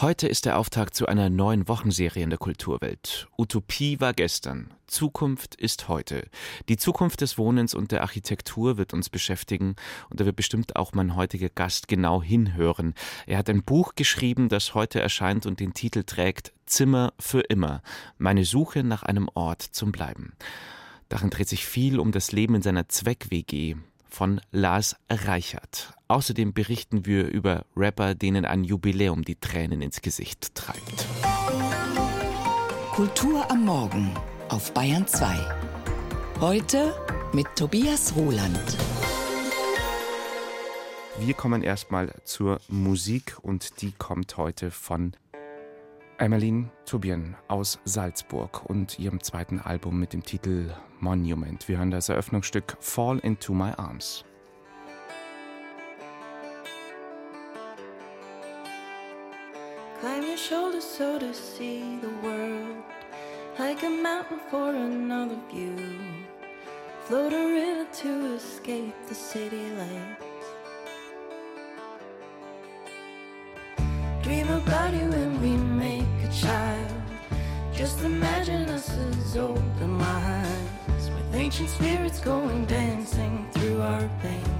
Heute 0.00 0.28
ist 0.28 0.44
der 0.44 0.60
Auftakt 0.60 0.94
zu 0.94 1.06
einer 1.06 1.28
neuen 1.28 1.66
Wochenserie 1.66 2.22
in 2.22 2.30
der 2.30 2.38
Kulturwelt. 2.38 3.26
Utopie 3.36 3.98
war 3.98 4.12
gestern, 4.12 4.72
Zukunft 4.86 5.56
ist 5.56 5.88
heute. 5.88 6.28
Die 6.68 6.76
Zukunft 6.76 7.20
des 7.20 7.36
Wohnens 7.36 7.74
und 7.74 7.90
der 7.90 8.02
Architektur 8.02 8.78
wird 8.78 8.94
uns 8.94 9.10
beschäftigen 9.10 9.74
und 10.08 10.20
da 10.20 10.24
wird 10.24 10.36
bestimmt 10.36 10.76
auch 10.76 10.92
mein 10.92 11.16
heutiger 11.16 11.48
Gast 11.48 11.88
genau 11.88 12.22
hinhören. 12.22 12.94
Er 13.26 13.38
hat 13.38 13.50
ein 13.50 13.64
Buch 13.64 13.96
geschrieben, 13.96 14.48
das 14.48 14.72
heute 14.72 15.00
erscheint 15.00 15.46
und 15.46 15.58
den 15.58 15.74
Titel 15.74 16.04
trägt 16.04 16.52
Zimmer 16.64 17.12
für 17.18 17.40
immer. 17.40 17.82
Meine 18.18 18.44
Suche 18.44 18.84
nach 18.84 19.02
einem 19.02 19.28
Ort 19.34 19.62
zum 19.62 19.90
Bleiben. 19.90 20.34
Darin 21.08 21.30
dreht 21.30 21.48
sich 21.48 21.66
viel 21.66 21.98
um 21.98 22.12
das 22.12 22.30
Leben 22.30 22.54
in 22.54 22.62
seiner 22.62 22.88
Zweck-WG, 22.88 23.74
von 24.08 24.40
Lars 24.50 24.96
Reichert. 25.10 25.92
Außerdem 26.08 26.52
berichten 26.52 27.06
wir 27.06 27.26
über 27.28 27.64
Rapper, 27.76 28.14
denen 28.14 28.44
ein 28.44 28.64
Jubiläum 28.64 29.24
die 29.24 29.36
Tränen 29.36 29.82
ins 29.82 30.00
Gesicht 30.00 30.54
treibt. 30.54 31.06
Kultur 32.92 33.50
am 33.50 33.64
Morgen 33.64 34.12
auf 34.48 34.72
Bayern 34.74 35.06
2. 35.06 35.36
Heute 36.40 36.94
mit 37.32 37.46
Tobias 37.56 38.14
Roland. 38.16 38.76
Wir 41.20 41.34
kommen 41.34 41.62
erstmal 41.62 42.12
zur 42.24 42.60
Musik 42.68 43.36
und 43.42 43.82
die 43.82 43.92
kommt 43.92 44.36
heute 44.36 44.70
von 44.70 45.12
Emmeline 46.18 46.70
Tubian 46.84 47.36
aus 47.46 47.78
Salzburg 47.84 48.68
und 48.68 48.98
ihrem 48.98 49.22
zweiten 49.22 49.60
Album 49.60 50.00
mit 50.00 50.12
dem 50.12 50.24
Titel 50.24 50.74
Monument. 50.98 51.68
Wir 51.68 51.78
hören 51.78 51.92
das 51.92 52.08
Eröffnungsstück 52.08 52.76
Fall 52.80 53.20
into 53.20 53.54
My 53.54 53.70
Arms. 53.76 54.24
Climb 60.00 60.24
your 60.28 60.36
shoulders 60.36 60.84
so 60.84 61.18
to 61.18 61.32
see 61.32 61.98
the 62.00 62.10
world 62.26 62.84
like 63.58 63.82
a 63.84 63.90
mountain 63.90 64.38
for 64.50 64.70
another 64.70 65.36
view. 65.52 65.76
Float 67.06 67.32
a 67.32 67.46
river 67.46 67.86
to 68.02 68.34
escape 68.34 68.94
the 69.08 69.14
city 69.14 69.70
lights. 69.76 70.28
Dream 74.22 74.48
about 74.50 74.92
you 74.92 75.08
when 75.08 75.40
we 75.40 75.57
child. 76.40 76.92
Just 77.72 78.04
imagine 78.04 78.68
us 78.68 78.90
as 78.90 79.36
and 79.80 79.98
wise, 79.98 81.10
with 81.10 81.34
ancient 81.34 81.68
spirits 81.68 82.20
going 82.20 82.64
dancing 82.66 83.48
through 83.52 83.80
our 83.82 84.08
veins. 84.22 84.57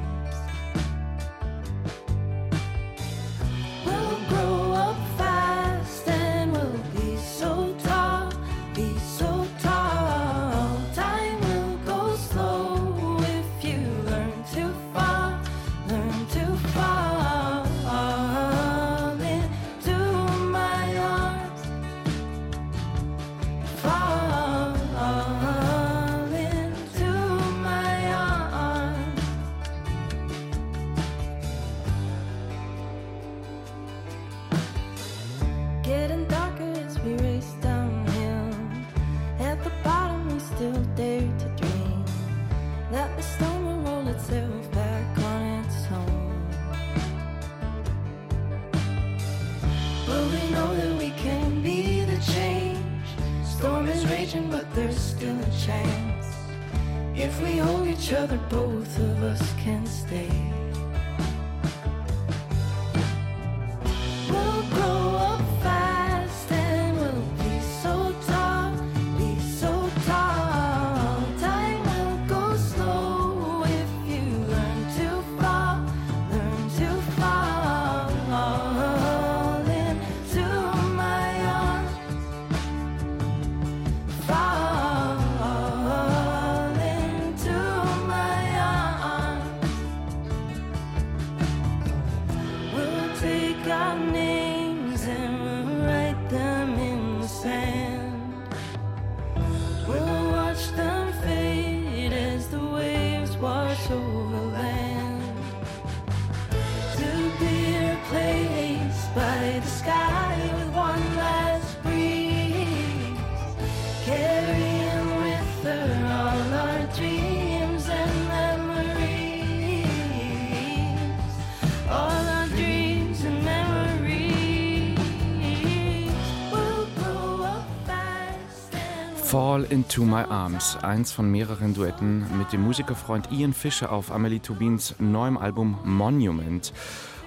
Fall 129.28 129.64
into 129.64 130.04
My 130.04 130.22
Arms, 130.22 130.76
eins 130.76 131.12
von 131.12 131.30
mehreren 131.30 131.74
Duetten 131.74 132.38
mit 132.38 132.50
dem 132.50 132.62
Musikerfreund 132.62 133.30
Ian 133.30 133.52
Fischer 133.52 133.92
auf 133.92 134.10
Amelie 134.10 134.40
Tubins 134.40 134.94
neuem 134.98 135.36
Album 135.36 135.78
Monument. 135.84 136.72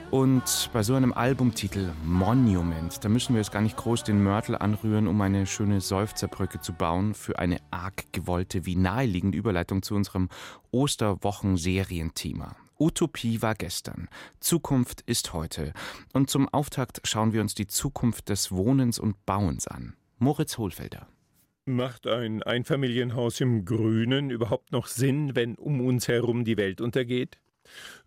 Und 0.10 0.72
bei 0.74 0.82
so 0.82 0.96
einem 0.96 1.14
Albumtitel 1.14 1.92
Monument, 2.04 3.06
da 3.06 3.08
müssen 3.08 3.36
wir 3.36 3.42
jetzt 3.42 3.52
gar 3.52 3.62
nicht 3.62 3.78
groß 3.78 4.04
den 4.04 4.24
Mörtel 4.24 4.56
anrühren, 4.56 5.08
um 5.08 5.22
eine 5.22 5.46
schöne 5.46 5.80
Seufzerbrücke 5.80 6.60
zu 6.60 6.74
bauen 6.74 7.14
für 7.14 7.38
eine 7.38 7.60
arg 7.70 8.12
gewollte 8.12 8.66
wie 8.66 8.76
naheliegende 8.76 9.38
Überleitung 9.38 9.84
zu 9.84 9.94
unserem 9.94 10.30
Osterwochen-Serienthema. 10.72 12.56
Utopie 12.80 13.44
war 13.44 13.54
gestern, 13.54 14.10
Zukunft 14.40 15.02
ist 15.02 15.34
heute. 15.34 15.72
Und 16.14 16.32
zum 16.32 16.50
Auftakt 16.50 17.02
schauen 17.04 17.32
wir 17.32 17.42
uns 17.42 17.54
die 17.54 17.68
Zukunft 17.68 18.30
des 18.30 18.52
Wohnens 18.52 18.98
und 18.98 19.24
Bauens 19.28 19.68
an. 19.68 19.94
Moritz 20.18 20.58
Hohlfelder. 20.58 21.06
Macht 21.72 22.06
ein 22.06 22.44
Einfamilienhaus 22.44 23.40
im 23.40 23.64
Grünen 23.64 24.30
überhaupt 24.30 24.74
noch 24.74 24.88
Sinn, 24.88 25.38
wenn 25.38 25.56
um 25.56 25.80
uns 25.80 26.10
herum 26.10 26.44
die 26.44 26.58
Welt 26.58 26.82
untergeht? 26.82 27.40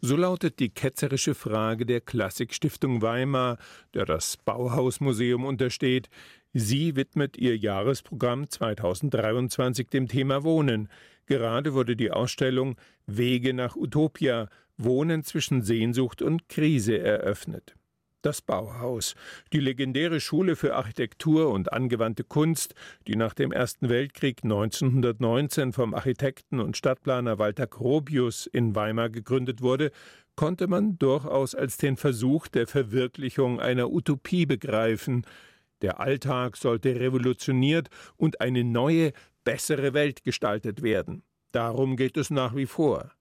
So 0.03 0.17
lautet 0.17 0.59
die 0.59 0.69
ketzerische 0.69 1.35
Frage 1.35 1.87
der 1.87 2.03
Klassikstiftung 2.03 3.01
Weimar, 3.01 3.57
der 3.95 4.05
das 4.05 4.37
Bauhausmuseum 4.37 5.47
untersteht. 5.47 6.11
Sie 6.53 6.95
widmet 6.95 7.39
ihr 7.39 7.57
Jahresprogramm 7.57 8.51
2023 8.51 9.89
dem 9.89 10.09
Thema 10.09 10.45
Wohnen. 10.45 10.91
Gerade 11.25 11.73
wurde 11.73 11.97
die 11.97 12.11
Ausstellung 12.11 12.77
Wege 13.07 13.55
nach 13.55 13.77
Utopia 13.77 14.51
Wohnen 14.77 15.25
zwischen 15.25 15.63
Sehnsucht 15.63 16.21
und 16.21 16.51
Krise 16.51 16.99
eröffnet 16.99 17.77
das 18.25 18.43
Bauhaus, 18.43 19.15
die 19.53 19.61
legendäre 19.61 20.21
Schule 20.21 20.57
für 20.57 20.75
Architektur 20.75 21.51
und 21.51 21.73
angewandte 21.73 22.25
Kunst, 22.25 22.75
die 23.07 23.17
nach 23.17 23.35
dem 23.35 23.53
Ersten 23.53 23.89
Weltkrieg 23.89 24.45
1919 24.45 25.73
vom 25.73 25.95
Architekten 25.95 26.61
und 26.61 26.77
Stadtplaner 26.77 27.39
Walter 27.39 27.67
Gropius 27.67 28.47
in 28.47 28.75
Weimar 28.75 29.11
gegründet 29.11 29.61
wurde, 29.63 29.91
konnte 30.37 30.67
man 30.67 30.99
durchaus 30.99 31.55
als 31.55 31.77
den 31.77 31.97
Versuch 31.97 32.49
der 32.49 32.67
Verwirklichung 32.67 33.61
einer 33.61 33.91
Utopie 33.91 34.47
begreifen. 34.47 35.27
Der 35.83 36.01
Alltag 36.01 36.57
sollte 36.57 36.99
revolutioniert 36.99 37.89
und 38.17 38.41
eine 38.41 38.65
neue, 38.65 39.13
bessere 39.45 39.93
Welt 39.93 40.25
gestaltet 40.25 40.83
werden. 40.83 41.23
Darum 41.53 41.97
geht 41.97 42.17
es 42.17 42.31
nach 42.31 42.57
wie 42.57 42.67
vor. 42.67 43.14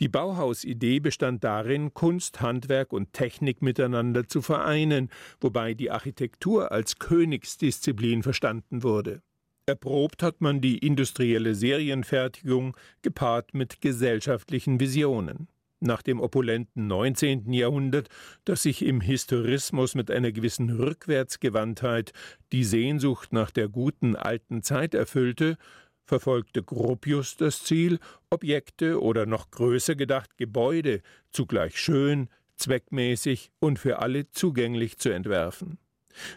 Die 0.00 0.08
Bauhausidee 0.08 1.00
bestand 1.00 1.44
darin, 1.44 1.94
Kunst, 1.94 2.40
Handwerk 2.40 2.92
und 2.92 3.12
Technik 3.12 3.62
miteinander 3.62 4.26
zu 4.26 4.42
vereinen, 4.42 5.10
wobei 5.40 5.74
die 5.74 5.90
Architektur 5.90 6.72
als 6.72 6.98
Königsdisziplin 6.98 8.22
verstanden 8.22 8.82
wurde. 8.82 9.22
Erprobt 9.66 10.22
hat 10.22 10.40
man 10.40 10.60
die 10.60 10.78
industrielle 10.78 11.54
Serienfertigung 11.54 12.76
gepaart 13.02 13.54
mit 13.54 13.80
gesellschaftlichen 13.80 14.80
Visionen. 14.80 15.48
Nach 15.78 16.02
dem 16.02 16.20
opulenten 16.20 16.86
19. 16.86 17.52
Jahrhundert, 17.52 18.08
das 18.44 18.62
sich 18.62 18.84
im 18.84 19.00
Historismus 19.00 19.96
mit 19.96 20.12
einer 20.12 20.30
gewissen 20.30 20.70
Rückwärtsgewandtheit 20.70 22.12
die 22.52 22.62
Sehnsucht 22.62 23.32
nach 23.32 23.50
der 23.50 23.68
guten 23.68 24.14
alten 24.14 24.62
Zeit 24.62 24.94
erfüllte, 24.94 25.58
verfolgte 26.04 26.62
Gropius 26.62 27.36
das 27.36 27.64
Ziel, 27.64 27.98
Objekte 28.30 29.00
oder 29.00 29.26
noch 29.26 29.50
größer 29.50 29.94
gedacht 29.94 30.36
Gebäude 30.36 31.02
zugleich 31.30 31.78
schön, 31.78 32.28
zweckmäßig 32.56 33.50
und 33.58 33.78
für 33.78 33.98
alle 33.98 34.30
zugänglich 34.30 34.98
zu 34.98 35.10
entwerfen. 35.10 35.78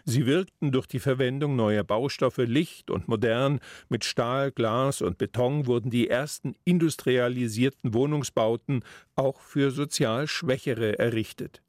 Sie 0.04 0.26
wirkten 0.26 0.72
durch 0.72 0.86
die 0.86 1.00
Verwendung 1.00 1.56
neuer 1.56 1.84
Baustoffe 1.84 2.38
licht 2.38 2.90
und 2.90 3.08
modern, 3.08 3.60
mit 3.88 4.04
Stahl, 4.04 4.50
Glas 4.50 5.02
und 5.02 5.18
Beton 5.18 5.66
wurden 5.66 5.90
die 5.90 6.08
ersten 6.08 6.54
industrialisierten 6.64 7.92
Wohnungsbauten 7.92 8.84
auch 9.14 9.40
für 9.40 9.70
sozial 9.70 10.28
Schwächere 10.28 10.98
errichtet. 10.98 11.62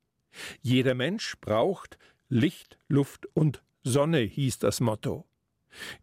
Jeder 0.62 0.94
Mensch 0.94 1.36
braucht 1.42 1.98
Licht, 2.30 2.78
Luft 2.88 3.28
und 3.34 3.64
Sonne 3.84 4.20
hieß 4.20 4.60
das 4.60 4.80
Motto. 4.80 5.26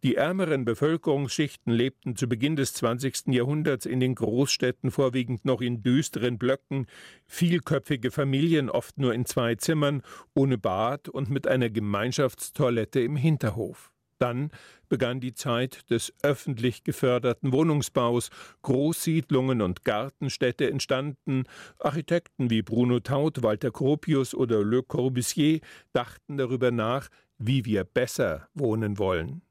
Die 0.03 0.15
ärmeren 0.15 0.65
Bevölkerungsschichten 0.65 1.73
lebten 1.73 2.15
zu 2.15 2.27
Beginn 2.27 2.55
des 2.55 2.73
20. 2.73 3.27
Jahrhunderts 3.27 3.85
in 3.85 3.99
den 3.99 4.15
Großstädten 4.15 4.91
vorwiegend 4.91 5.45
noch 5.45 5.61
in 5.61 5.83
düsteren 5.83 6.37
Blöcken, 6.37 6.87
vielköpfige 7.27 8.11
Familien 8.11 8.69
oft 8.69 8.97
nur 8.97 9.13
in 9.13 9.25
zwei 9.25 9.55
Zimmern, 9.55 10.01
ohne 10.33 10.57
Bad 10.57 11.09
und 11.09 11.29
mit 11.29 11.47
einer 11.47 11.69
Gemeinschaftstoilette 11.69 12.99
im 13.01 13.15
Hinterhof. 13.15 13.91
Dann 14.17 14.49
begann 14.87 15.19
die 15.19 15.33
Zeit 15.33 15.89
des 15.89 16.13
öffentlich 16.23 16.83
geförderten 16.83 17.51
Wohnungsbaus, 17.51 18.29
Großsiedlungen 18.61 19.61
und 19.61 19.83
Gartenstädte 19.83 20.69
entstanden, 20.69 21.43
Architekten 21.79 22.49
wie 22.49 22.61
Bruno 22.61 23.01
Taut, 23.01 23.43
Walter 23.43 23.71
Gropius 23.71 24.33
oder 24.33 24.63
Le 24.63 24.83
Corbusier 24.83 25.59
dachten 25.91 26.37
darüber 26.37 26.71
nach, 26.71 27.09
wie 27.37 27.65
wir 27.65 27.83
besser 27.83 28.47
wohnen 28.53 28.97
wollen. 28.97 29.41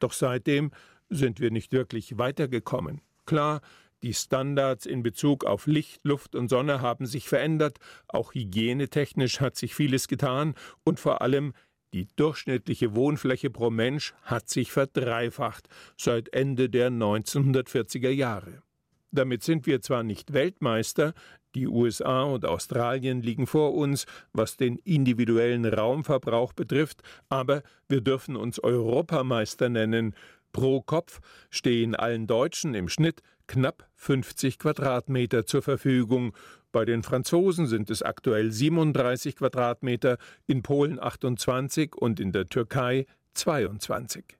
Doch 0.00 0.12
seitdem 0.12 0.70
sind 1.08 1.40
wir 1.40 1.50
nicht 1.50 1.72
wirklich 1.72 2.18
weitergekommen. 2.18 3.00
Klar, 3.26 3.60
die 4.02 4.14
Standards 4.14 4.86
in 4.86 5.02
Bezug 5.02 5.44
auf 5.44 5.66
Licht, 5.66 6.00
Luft 6.04 6.36
und 6.36 6.48
Sonne 6.48 6.80
haben 6.80 7.06
sich 7.06 7.28
verändert, 7.28 7.78
auch 8.06 8.32
hygienetechnisch 8.32 9.40
hat 9.40 9.56
sich 9.56 9.74
vieles 9.74 10.06
getan 10.06 10.54
und 10.84 11.00
vor 11.00 11.20
allem 11.20 11.52
die 11.94 12.06
durchschnittliche 12.16 12.94
Wohnfläche 12.94 13.50
pro 13.50 13.70
Mensch 13.70 14.14
hat 14.22 14.48
sich 14.48 14.70
verdreifacht 14.70 15.68
seit 15.96 16.32
Ende 16.32 16.68
der 16.68 16.90
1940er 16.90 18.10
Jahre. 18.10 18.62
Damit 19.10 19.42
sind 19.42 19.66
wir 19.66 19.80
zwar 19.80 20.02
nicht 20.02 20.34
Weltmeister, 20.34 21.14
die 21.58 21.66
USA 21.66 22.22
und 22.22 22.44
Australien 22.44 23.20
liegen 23.20 23.48
vor 23.48 23.74
uns, 23.74 24.06
was 24.32 24.56
den 24.56 24.76
individuellen 24.84 25.64
Raumverbrauch 25.66 26.52
betrifft, 26.52 27.02
aber 27.28 27.62
wir 27.88 28.00
dürfen 28.00 28.36
uns 28.36 28.62
Europameister 28.62 29.68
nennen. 29.68 30.14
Pro 30.52 30.80
Kopf 30.80 31.20
stehen 31.50 31.96
allen 31.96 32.28
Deutschen 32.28 32.74
im 32.74 32.88
Schnitt 32.88 33.22
knapp 33.48 33.88
50 33.96 34.60
Quadratmeter 34.60 35.46
zur 35.46 35.62
Verfügung. 35.62 36.32
Bei 36.70 36.84
den 36.84 37.02
Franzosen 37.02 37.66
sind 37.66 37.90
es 37.90 38.02
aktuell 38.02 38.52
37 38.52 39.34
Quadratmeter, 39.34 40.18
in 40.46 40.62
Polen 40.62 41.00
28 41.00 41.96
und 41.96 42.20
in 42.20 42.30
der 42.30 42.48
Türkei 42.48 43.06
22. 43.34 44.38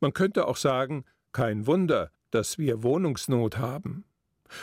Man 0.00 0.12
könnte 0.12 0.46
auch 0.46 0.56
sagen, 0.56 1.04
kein 1.32 1.66
Wunder, 1.66 2.10
dass 2.30 2.58
wir 2.58 2.82
Wohnungsnot 2.82 3.58
haben. 3.58 4.04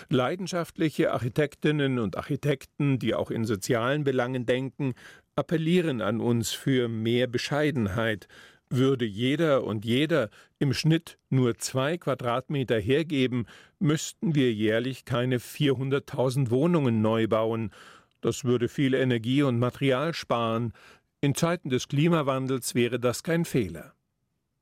Leidenschaftliche 0.09 1.11
Architektinnen 1.11 1.99
und 1.99 2.17
Architekten, 2.17 2.99
die 2.99 3.15
auch 3.15 3.31
in 3.31 3.45
sozialen 3.45 4.03
Belangen 4.03 4.45
denken, 4.45 4.93
appellieren 5.35 6.01
an 6.01 6.19
uns 6.19 6.51
für 6.51 6.88
mehr 6.88 7.27
Bescheidenheit. 7.27 8.27
Würde 8.69 9.03
jeder 9.03 9.65
und 9.65 9.83
jeder 9.83 10.29
im 10.57 10.73
Schnitt 10.73 11.17
nur 11.29 11.57
zwei 11.57 11.97
Quadratmeter 11.97 12.79
hergeben, 12.79 13.45
müssten 13.79 14.33
wir 14.33 14.53
jährlich 14.53 15.03
keine 15.03 15.39
400.000 15.39 16.51
Wohnungen 16.51 17.01
neu 17.01 17.27
bauen. 17.27 17.71
Das 18.21 18.45
würde 18.45 18.69
viel 18.69 18.93
Energie 18.93 19.43
und 19.43 19.59
Material 19.59 20.13
sparen. 20.13 20.71
In 21.19 21.35
Zeiten 21.35 21.69
des 21.69 21.88
Klimawandels 21.88 22.73
wäre 22.73 22.99
das 22.99 23.23
kein 23.23 23.43
Fehler. 23.45 23.93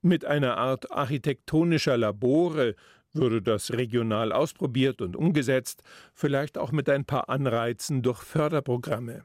Mit 0.02 0.26
einer 0.26 0.58
Art 0.58 0.92
architektonischer 0.92 1.98
Labore 1.98 2.76
würde 3.14 3.42
das 3.42 3.72
regional 3.72 4.32
ausprobiert 4.32 5.02
und 5.02 5.16
umgesetzt, 5.16 5.84
vielleicht 6.14 6.58
auch 6.58 6.72
mit 6.72 6.90
ein 6.90 7.06
paar 7.06 7.30
Anreizen 7.30 8.02
durch 8.02 8.22
Förderprogramme. 8.22 9.24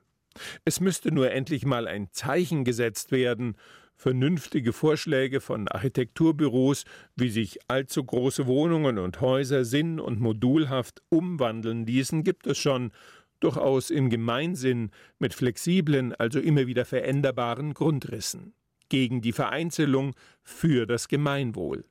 Es 0.65 0.81
müsste 0.81 1.13
nur 1.13 1.31
endlich 1.31 1.65
mal 1.65 1.87
ein 1.87 2.09
Zeichen 2.11 2.65
gesetzt 2.65 3.13
werden. 3.13 3.57
Vernünftige 3.97 4.73
Vorschläge 4.73 5.41
von 5.41 5.69
Architekturbüros, 5.69 6.85
wie 7.15 7.31
sich 7.31 7.59
allzu 7.69 8.03
große 8.03 8.47
Wohnungen 8.47 8.99
und 8.99 9.21
Häuser 9.21 9.65
sinn- 9.65 10.01
und 10.01 10.21
modulhaft 10.21 11.03
umwandeln 11.11 11.87
ließen, 11.87 12.25
gibt 12.25 12.47
es 12.47 12.59
schon, 12.59 12.91
durchaus 13.39 13.91
im 13.91 14.11
Gemeinsinn 14.11 14.91
mit 15.19 15.35
flexiblen, 15.35 16.15
also 16.15 16.41
immer 16.41 16.67
wieder 16.67 16.85
veränderbaren 16.85 17.75
Grundrissen. 17.75 18.55
Gegen 18.89 19.21
die 19.21 19.33
Vereinzelung, 19.33 20.15
für 20.43 20.87
das 20.87 21.09
Gemeinwohl 21.09 21.85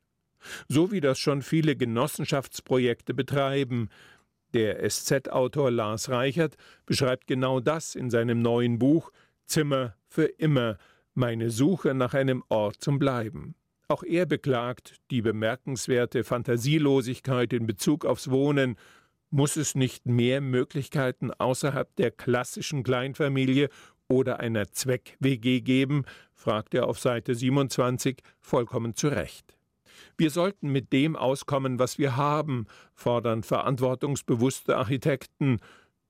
so 0.67 0.91
wie 0.91 1.01
das 1.01 1.19
schon 1.19 1.41
viele 1.41 1.75
Genossenschaftsprojekte 1.75 3.13
betreiben. 3.13 3.89
Der 4.53 4.87
SZ-Autor 4.87 5.71
Lars 5.71 6.09
Reichert 6.09 6.55
beschreibt 6.85 7.27
genau 7.27 7.59
das 7.59 7.95
in 7.95 8.09
seinem 8.09 8.41
neuen 8.41 8.77
Buch 8.79 9.11
Zimmer 9.45 9.95
für 10.07 10.25
immer, 10.25 10.77
meine 11.15 11.49
Suche 11.49 11.93
nach 11.93 12.13
einem 12.13 12.43
Ort 12.49 12.77
zum 12.79 12.99
Bleiben. 12.99 13.55
Auch 13.87 14.03
er 14.03 14.25
beklagt 14.25 14.95
die 15.11 15.21
bemerkenswerte 15.21 16.23
Fantasielosigkeit 16.23 17.53
in 17.53 17.67
Bezug 17.67 18.05
aufs 18.05 18.29
Wohnen. 18.29 18.77
Muss 19.29 19.55
es 19.57 19.75
nicht 19.75 20.05
mehr 20.05 20.41
Möglichkeiten 20.41 21.31
außerhalb 21.31 21.95
der 21.97 22.11
klassischen 22.11 22.83
Kleinfamilie 22.83 23.69
oder 24.07 24.39
einer 24.39 24.71
Zweck-WG 24.71 25.61
geben? 25.61 26.05
fragt 26.33 26.73
er 26.73 26.87
auf 26.87 26.99
Seite 26.99 27.35
27 27.35 28.21
vollkommen 28.39 28.95
zu 28.95 29.07
Recht. 29.07 29.57
Wir 30.17 30.29
sollten 30.29 30.69
mit 30.69 30.93
dem 30.93 31.15
auskommen, 31.15 31.79
was 31.79 31.97
wir 31.97 32.15
haben, 32.15 32.67
fordern 32.93 33.43
verantwortungsbewusste 33.43 34.77
Architekten. 34.77 35.59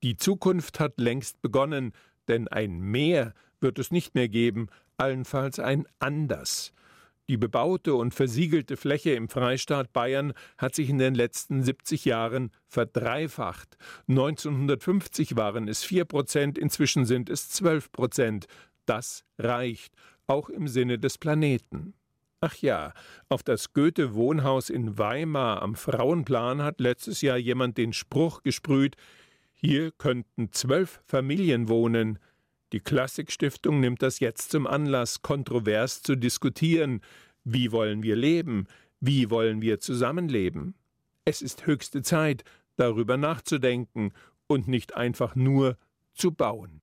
Die 0.02 0.16
Zukunft 0.16 0.80
hat 0.80 0.98
längst 0.98 1.40
begonnen, 1.42 1.92
denn 2.28 2.48
ein 2.48 2.78
Mehr 2.78 3.34
wird 3.60 3.78
es 3.78 3.90
nicht 3.90 4.14
mehr 4.14 4.28
geben, 4.28 4.68
allenfalls 4.96 5.58
ein 5.58 5.86
Anders. 5.98 6.72
Die 7.28 7.38
bebaute 7.38 7.94
und 7.94 8.12
versiegelte 8.12 8.76
Fläche 8.76 9.12
im 9.12 9.30
Freistaat 9.30 9.94
Bayern 9.94 10.34
hat 10.58 10.74
sich 10.74 10.90
in 10.90 10.98
den 10.98 11.14
letzten 11.14 11.62
70 11.62 12.04
Jahren 12.04 12.50
verdreifacht. 12.66 13.78
1950 14.08 15.34
waren 15.34 15.66
es 15.66 15.82
4 15.84 16.04
Prozent, 16.04 16.58
inzwischen 16.58 17.06
sind 17.06 17.30
es 17.30 17.48
12 17.48 17.92
Prozent. 17.92 18.46
Das 18.84 19.24
reicht, 19.38 19.94
auch 20.26 20.50
im 20.50 20.68
Sinne 20.68 20.98
des 20.98 21.16
Planeten. 21.16 21.94
Ach 22.46 22.56
ja, 22.56 22.92
auf 23.30 23.42
das 23.42 23.72
Goethe-Wohnhaus 23.72 24.68
in 24.68 24.98
Weimar 24.98 25.62
am 25.62 25.74
Frauenplan 25.74 26.60
hat 26.60 26.78
letztes 26.78 27.22
Jahr 27.22 27.38
jemand 27.38 27.78
den 27.78 27.94
Spruch 27.94 28.42
gesprüht, 28.42 28.96
hier 29.54 29.92
könnten 29.92 30.52
zwölf 30.52 31.00
Familien 31.06 31.70
wohnen. 31.70 32.18
Die 32.74 32.80
Klassikstiftung 32.80 33.80
nimmt 33.80 34.02
das 34.02 34.20
jetzt 34.20 34.50
zum 34.50 34.66
Anlass, 34.66 35.22
kontrovers 35.22 36.02
zu 36.02 36.16
diskutieren. 36.16 37.00
Wie 37.44 37.72
wollen 37.72 38.02
wir 38.02 38.14
leben? 38.14 38.66
Wie 39.00 39.30
wollen 39.30 39.62
wir 39.62 39.80
zusammenleben? 39.80 40.74
Es 41.24 41.40
ist 41.40 41.64
höchste 41.64 42.02
Zeit, 42.02 42.44
darüber 42.76 43.16
nachzudenken 43.16 44.12
und 44.48 44.68
nicht 44.68 44.94
einfach 44.94 45.34
nur 45.34 45.78
zu 46.12 46.30
bauen. 46.30 46.82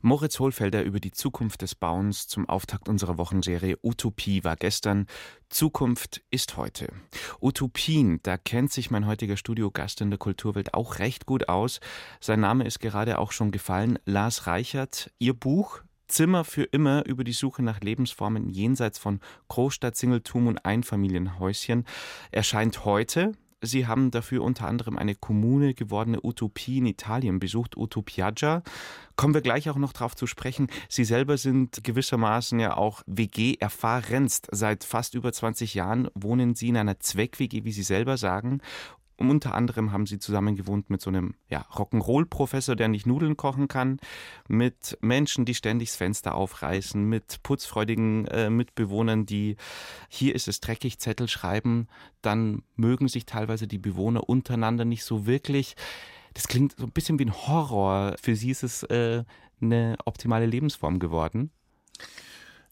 Moritz 0.00 0.38
Hohlfelder 0.38 0.82
über 0.82 1.00
die 1.00 1.12
Zukunft 1.12 1.62
des 1.62 1.74
Bauens 1.74 2.26
zum 2.26 2.48
Auftakt 2.48 2.88
unserer 2.88 3.18
Wochenserie 3.18 3.76
Utopie 3.82 4.44
war 4.44 4.56
gestern, 4.56 5.06
Zukunft 5.48 6.22
ist 6.30 6.56
heute. 6.56 6.92
Utopien, 7.40 8.20
da 8.22 8.36
kennt 8.36 8.72
sich 8.72 8.90
mein 8.90 9.06
heutiger 9.06 9.36
Studiogast 9.36 10.00
in 10.00 10.10
der 10.10 10.18
Kulturwelt 10.18 10.74
auch 10.74 10.98
recht 10.98 11.26
gut 11.26 11.48
aus. 11.48 11.80
Sein 12.20 12.40
Name 12.40 12.64
ist 12.64 12.80
gerade 12.80 13.18
auch 13.18 13.32
schon 13.32 13.50
gefallen, 13.50 13.98
Lars 14.04 14.46
Reichert. 14.46 15.10
Ihr 15.18 15.34
Buch 15.34 15.80
Zimmer 16.10 16.44
für 16.44 16.64
immer 16.64 17.06
über 17.06 17.24
die 17.24 17.32
Suche 17.32 17.62
nach 17.62 17.80
Lebensformen 17.80 18.48
jenseits 18.48 18.98
von 18.98 19.20
Großstadt, 19.48 19.96
Singeltum 19.96 20.48
und 20.48 20.64
Einfamilienhäuschen 20.64 21.86
erscheint 22.32 22.84
heute 22.84 23.32
Sie 23.62 23.86
haben 23.86 24.10
dafür 24.10 24.42
unter 24.42 24.66
anderem 24.66 24.96
eine 24.96 25.14
Kommune 25.14 25.74
gewordene 25.74 26.20
Utopie 26.22 26.78
in 26.78 26.86
Italien 26.86 27.38
besucht, 27.38 27.76
Utopiaggia. 27.76 28.62
Kommen 29.16 29.34
wir 29.34 29.42
gleich 29.42 29.68
auch 29.68 29.76
noch 29.76 29.92
darauf 29.92 30.16
zu 30.16 30.26
sprechen. 30.26 30.68
Sie 30.88 31.04
selber 31.04 31.36
sind 31.36 31.84
gewissermaßen 31.84 32.58
ja 32.58 32.76
auch 32.76 33.02
WG-erfahrenst. 33.06 34.48
Seit 34.50 34.84
fast 34.84 35.14
über 35.14 35.32
20 35.32 35.74
Jahren 35.74 36.08
wohnen 36.14 36.54
Sie 36.54 36.68
in 36.68 36.76
einer 36.78 37.00
Zweck-WG, 37.00 37.64
wie 37.64 37.72
Sie 37.72 37.82
selber 37.82 38.16
sagen. 38.16 38.62
Und 39.20 39.28
unter 39.28 39.54
anderem 39.54 39.92
haben 39.92 40.06
sie 40.06 40.18
zusammen 40.18 40.56
gewohnt 40.56 40.88
mit 40.88 41.02
so 41.02 41.10
einem 41.10 41.34
ja, 41.50 41.66
Rock'n'Roll-Professor, 41.74 42.74
der 42.74 42.88
nicht 42.88 43.06
Nudeln 43.06 43.36
kochen 43.36 43.68
kann, 43.68 44.00
mit 44.48 44.96
Menschen, 45.02 45.44
die 45.44 45.54
ständig 45.54 45.90
das 45.90 45.96
Fenster 45.96 46.34
aufreißen, 46.34 47.04
mit 47.04 47.42
putzfreudigen 47.42 48.26
äh, 48.28 48.48
Mitbewohnern, 48.48 49.26
die 49.26 49.56
hier 50.08 50.34
ist 50.34 50.48
es 50.48 50.60
dreckig 50.60 51.00
Zettel 51.00 51.28
schreiben, 51.28 51.86
dann 52.22 52.62
mögen 52.76 53.08
sich 53.08 53.26
teilweise 53.26 53.66
die 53.66 53.76
Bewohner 53.76 54.26
untereinander 54.26 54.86
nicht 54.86 55.04
so 55.04 55.26
wirklich. 55.26 55.76
Das 56.32 56.48
klingt 56.48 56.76
so 56.78 56.86
ein 56.86 56.92
bisschen 56.92 57.18
wie 57.18 57.26
ein 57.26 57.46
Horror. 57.46 58.14
Für 58.18 58.34
sie 58.34 58.48
ist 58.50 58.62
es 58.62 58.84
äh, 58.84 59.24
eine 59.60 59.98
optimale 60.06 60.46
Lebensform 60.46 60.98
geworden. 60.98 61.50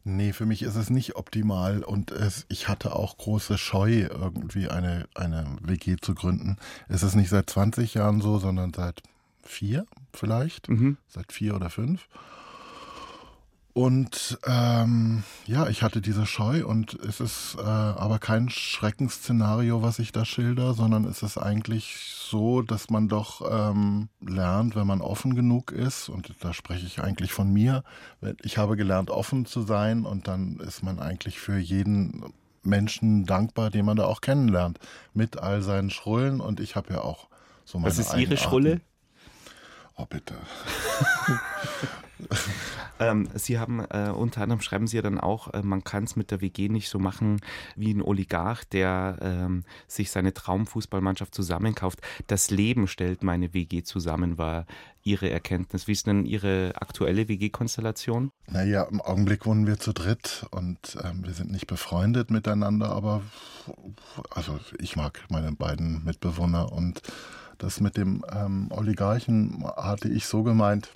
Nee, 0.08 0.32
für 0.32 0.46
mich 0.46 0.62
ist 0.62 0.74
es 0.76 0.88
nicht 0.88 1.16
optimal 1.16 1.84
und 1.84 2.12
es, 2.12 2.46
ich 2.48 2.66
hatte 2.66 2.96
auch 2.96 3.18
große 3.18 3.58
Scheu, 3.58 4.06
irgendwie 4.10 4.68
eine, 4.68 5.06
eine 5.14 5.44
WG 5.60 5.96
zu 6.00 6.14
gründen. 6.14 6.56
Es 6.88 7.02
ist 7.02 7.14
nicht 7.14 7.28
seit 7.28 7.50
20 7.50 7.92
Jahren 7.92 8.22
so, 8.22 8.38
sondern 8.38 8.72
seit 8.72 9.02
vier 9.42 9.86
vielleicht, 10.14 10.70
mhm. 10.70 10.96
seit 11.08 11.30
vier 11.30 11.54
oder 11.54 11.68
fünf. 11.68 12.08
Und 13.78 14.40
ähm, 14.44 15.22
ja, 15.46 15.68
ich 15.68 15.84
hatte 15.84 16.00
diese 16.00 16.26
Scheu 16.26 16.66
und 16.66 16.94
es 16.94 17.20
ist 17.20 17.56
äh, 17.60 17.62
aber 17.62 18.18
kein 18.18 18.50
Schreckensszenario, 18.50 19.82
was 19.82 20.00
ich 20.00 20.10
da 20.10 20.24
schilder, 20.24 20.74
sondern 20.74 21.04
es 21.04 21.22
ist 21.22 21.38
eigentlich 21.38 21.96
so, 22.12 22.62
dass 22.62 22.90
man 22.90 23.06
doch 23.06 23.40
ähm, 23.48 24.08
lernt, 24.20 24.74
wenn 24.74 24.88
man 24.88 25.00
offen 25.00 25.36
genug 25.36 25.70
ist, 25.70 26.08
und 26.08 26.34
da 26.40 26.52
spreche 26.52 26.86
ich 26.86 26.98
eigentlich 26.98 27.32
von 27.32 27.52
mir, 27.52 27.84
ich 28.42 28.58
habe 28.58 28.76
gelernt, 28.76 29.10
offen 29.10 29.46
zu 29.46 29.62
sein 29.62 30.06
und 30.06 30.26
dann 30.26 30.56
ist 30.58 30.82
man 30.82 30.98
eigentlich 30.98 31.38
für 31.38 31.58
jeden 31.58 32.32
Menschen 32.64 33.26
dankbar, 33.26 33.70
den 33.70 33.84
man 33.84 33.96
da 33.96 34.06
auch 34.06 34.22
kennenlernt, 34.22 34.80
mit 35.14 35.38
all 35.38 35.62
seinen 35.62 35.90
Schrullen 35.90 36.40
und 36.40 36.58
ich 36.58 36.74
habe 36.74 36.94
ja 36.94 37.02
auch 37.02 37.28
so 37.64 37.78
meine 37.78 37.90
Was 37.90 38.00
ist 38.00 38.16
Ihre 38.16 38.38
Schrulle? 38.38 38.80
Oh, 39.94 40.06
bitte. 40.06 40.34
Ähm, 43.00 43.28
Sie 43.34 43.60
haben 43.60 43.78
äh, 43.90 44.10
unter 44.10 44.42
anderem 44.42 44.60
schreiben 44.60 44.88
Sie 44.88 44.96
ja 44.96 45.02
dann 45.02 45.20
auch, 45.20 45.54
äh, 45.54 45.62
man 45.62 45.84
kann 45.84 46.02
es 46.02 46.16
mit 46.16 46.32
der 46.32 46.40
WG 46.40 46.68
nicht 46.68 46.88
so 46.88 46.98
machen 46.98 47.40
wie 47.76 47.94
ein 47.94 48.02
Oligarch, 48.02 48.64
der 48.64 49.18
ähm, 49.20 49.62
sich 49.86 50.10
seine 50.10 50.34
Traumfußballmannschaft 50.34 51.32
zusammenkauft. 51.32 52.00
Das 52.26 52.50
Leben 52.50 52.88
stellt 52.88 53.22
meine 53.22 53.54
WG 53.54 53.84
zusammen, 53.84 54.36
war 54.36 54.66
Ihre 55.04 55.30
Erkenntnis. 55.30 55.86
Wie 55.86 55.92
ist 55.92 56.08
denn 56.08 56.26
Ihre 56.26 56.72
aktuelle 56.74 57.28
WG-Konstellation? 57.28 58.32
Naja, 58.48 58.82
im 58.82 59.00
Augenblick 59.00 59.46
wohnen 59.46 59.66
wir 59.66 59.78
zu 59.78 59.92
dritt 59.92 60.46
und 60.50 60.98
ähm, 61.04 61.24
wir 61.24 61.34
sind 61.34 61.52
nicht 61.52 61.68
befreundet 61.68 62.32
miteinander, 62.32 62.90
aber 62.90 63.22
also 64.30 64.58
ich 64.78 64.96
mag 64.96 65.24
meine 65.30 65.52
beiden 65.52 66.04
Mitbewohner 66.04 66.72
und 66.72 67.00
das 67.58 67.80
mit 67.80 67.96
dem 67.96 68.24
ähm, 68.30 68.68
Oligarchen 68.70 69.64
hatte 69.76 70.08
ich 70.08 70.26
so 70.26 70.42
gemeint, 70.42 70.90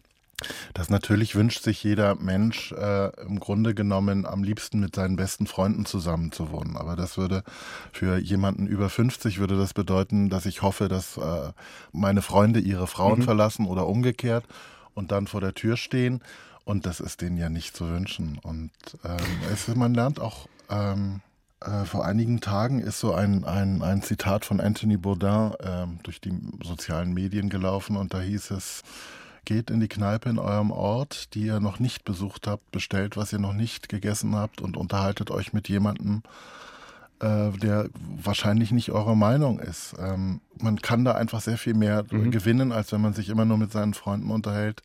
das 0.74 0.90
natürlich 0.90 1.34
wünscht 1.34 1.62
sich 1.62 1.82
jeder 1.82 2.14
Mensch 2.16 2.72
äh, 2.72 3.08
im 3.22 3.40
Grunde 3.40 3.74
genommen 3.74 4.26
am 4.26 4.42
liebsten 4.42 4.80
mit 4.80 4.94
seinen 4.94 5.16
besten 5.16 5.46
Freunden 5.46 5.86
zusammenzuwohnen. 5.86 6.76
Aber 6.76 6.96
das 6.96 7.18
würde 7.18 7.42
für 7.92 8.18
jemanden 8.18 8.66
über 8.66 8.88
50 8.88 9.38
würde 9.38 9.56
das 9.56 9.74
bedeuten, 9.74 10.30
dass 10.30 10.46
ich 10.46 10.62
hoffe, 10.62 10.88
dass 10.88 11.16
äh, 11.16 11.52
meine 11.92 12.22
Freunde 12.22 12.60
ihre 12.60 12.86
Frauen 12.86 13.20
mhm. 13.20 13.24
verlassen 13.24 13.66
oder 13.66 13.86
umgekehrt 13.86 14.44
und 14.94 15.12
dann 15.12 15.26
vor 15.26 15.40
der 15.40 15.54
Tür 15.54 15.76
stehen. 15.76 16.20
Und 16.64 16.86
das 16.86 17.00
ist 17.00 17.22
denen 17.22 17.36
ja 17.36 17.48
nicht 17.48 17.76
zu 17.76 17.88
wünschen. 17.88 18.38
Und 18.42 18.70
ähm, 19.04 19.18
es, 19.52 19.66
man 19.74 19.94
lernt 19.94 20.20
auch 20.20 20.46
ähm, 20.70 21.20
äh, 21.64 21.84
vor 21.84 22.04
einigen 22.04 22.40
Tagen 22.40 22.80
ist 22.80 23.00
so 23.00 23.14
ein, 23.14 23.44
ein, 23.44 23.82
ein 23.82 24.02
Zitat 24.02 24.44
von 24.44 24.60
Anthony 24.60 24.96
Bourdain 24.96 25.52
äh, 25.60 25.86
durch 26.02 26.20
die 26.20 26.32
sozialen 26.62 27.12
Medien 27.14 27.48
gelaufen 27.48 27.96
und 27.96 28.14
da 28.14 28.20
hieß 28.20 28.50
es, 28.52 28.82
Geht 29.44 29.70
in 29.70 29.80
die 29.80 29.88
Kneipe 29.88 30.28
in 30.28 30.38
eurem 30.38 30.70
Ort, 30.70 31.34
die 31.34 31.46
ihr 31.46 31.60
noch 31.60 31.80
nicht 31.80 32.04
besucht 32.04 32.46
habt, 32.46 32.70
bestellt, 32.70 33.16
was 33.16 33.32
ihr 33.32 33.38
noch 33.38 33.54
nicht 33.54 33.88
gegessen 33.88 34.36
habt 34.36 34.60
und 34.60 34.76
unterhaltet 34.76 35.30
euch 35.30 35.52
mit 35.52 35.68
jemandem, 35.68 36.22
äh, 37.20 37.50
der 37.50 37.88
wahrscheinlich 38.22 38.70
nicht 38.70 38.90
eurer 38.90 39.16
Meinung 39.16 39.58
ist. 39.58 39.94
Ähm, 39.98 40.40
man 40.58 40.80
kann 40.80 41.04
da 41.04 41.12
einfach 41.12 41.40
sehr 41.40 41.58
viel 41.58 41.74
mehr 41.74 42.04
mhm. 42.10 42.30
gewinnen, 42.30 42.72
als 42.72 42.92
wenn 42.92 43.00
man 43.00 43.14
sich 43.14 43.28
immer 43.28 43.44
nur 43.44 43.58
mit 43.58 43.72
seinen 43.72 43.94
Freunden 43.94 44.30
unterhält, 44.30 44.82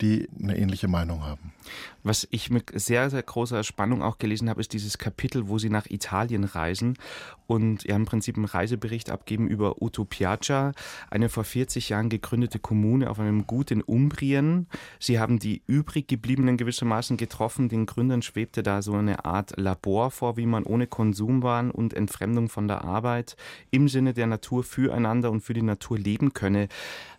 die 0.00 0.28
eine 0.42 0.56
ähnliche 0.56 0.88
Meinung 0.88 1.22
haben. 1.22 1.52
Was 2.02 2.26
ich 2.30 2.50
mit 2.50 2.72
sehr, 2.74 3.10
sehr 3.10 3.22
großer 3.22 3.62
Spannung 3.62 4.02
auch 4.02 4.18
gelesen 4.18 4.48
habe, 4.48 4.60
ist 4.60 4.72
dieses 4.72 4.96
Kapitel, 4.96 5.48
wo 5.48 5.58
Sie 5.58 5.68
nach 5.68 5.86
Italien 5.90 6.44
reisen 6.44 6.96
und 7.46 7.84
ja 7.84 7.94
im 7.96 8.06
Prinzip 8.06 8.36
einen 8.36 8.46
Reisebericht 8.46 9.10
abgeben 9.10 9.48
über 9.48 9.82
Utopiaggia, 9.82 10.72
eine 11.10 11.28
vor 11.28 11.44
40 11.44 11.90
Jahren 11.90 12.08
gegründete 12.08 12.58
Kommune 12.58 13.10
auf 13.10 13.20
einem 13.20 13.46
Gut 13.46 13.70
in 13.70 13.82
Umbrien. 13.82 14.66
Sie 14.98 15.20
haben 15.20 15.38
die 15.38 15.62
übrig 15.66 16.08
gebliebenen 16.08 16.56
gewissermaßen 16.56 17.16
getroffen. 17.16 17.68
Den 17.68 17.86
Gründern 17.86 18.22
schwebte 18.22 18.62
da 18.62 18.80
so 18.80 18.94
eine 18.94 19.24
Art 19.24 19.58
Labor 19.58 20.10
vor, 20.10 20.36
wie 20.36 20.46
man 20.46 20.64
ohne 20.64 20.86
Konsumwahn 20.86 21.70
und 21.70 21.92
Entfremdung 21.92 22.48
von 22.48 22.68
der 22.68 22.84
Arbeit 22.84 23.36
im 23.70 23.88
Sinne 23.88 24.14
der 24.14 24.26
Natur 24.26 24.64
füreinander 24.64 25.30
und 25.30 25.42
für 25.42 25.54
die 25.54 25.62
Natur 25.62 25.98
leben 25.98 26.32
könne. 26.32 26.68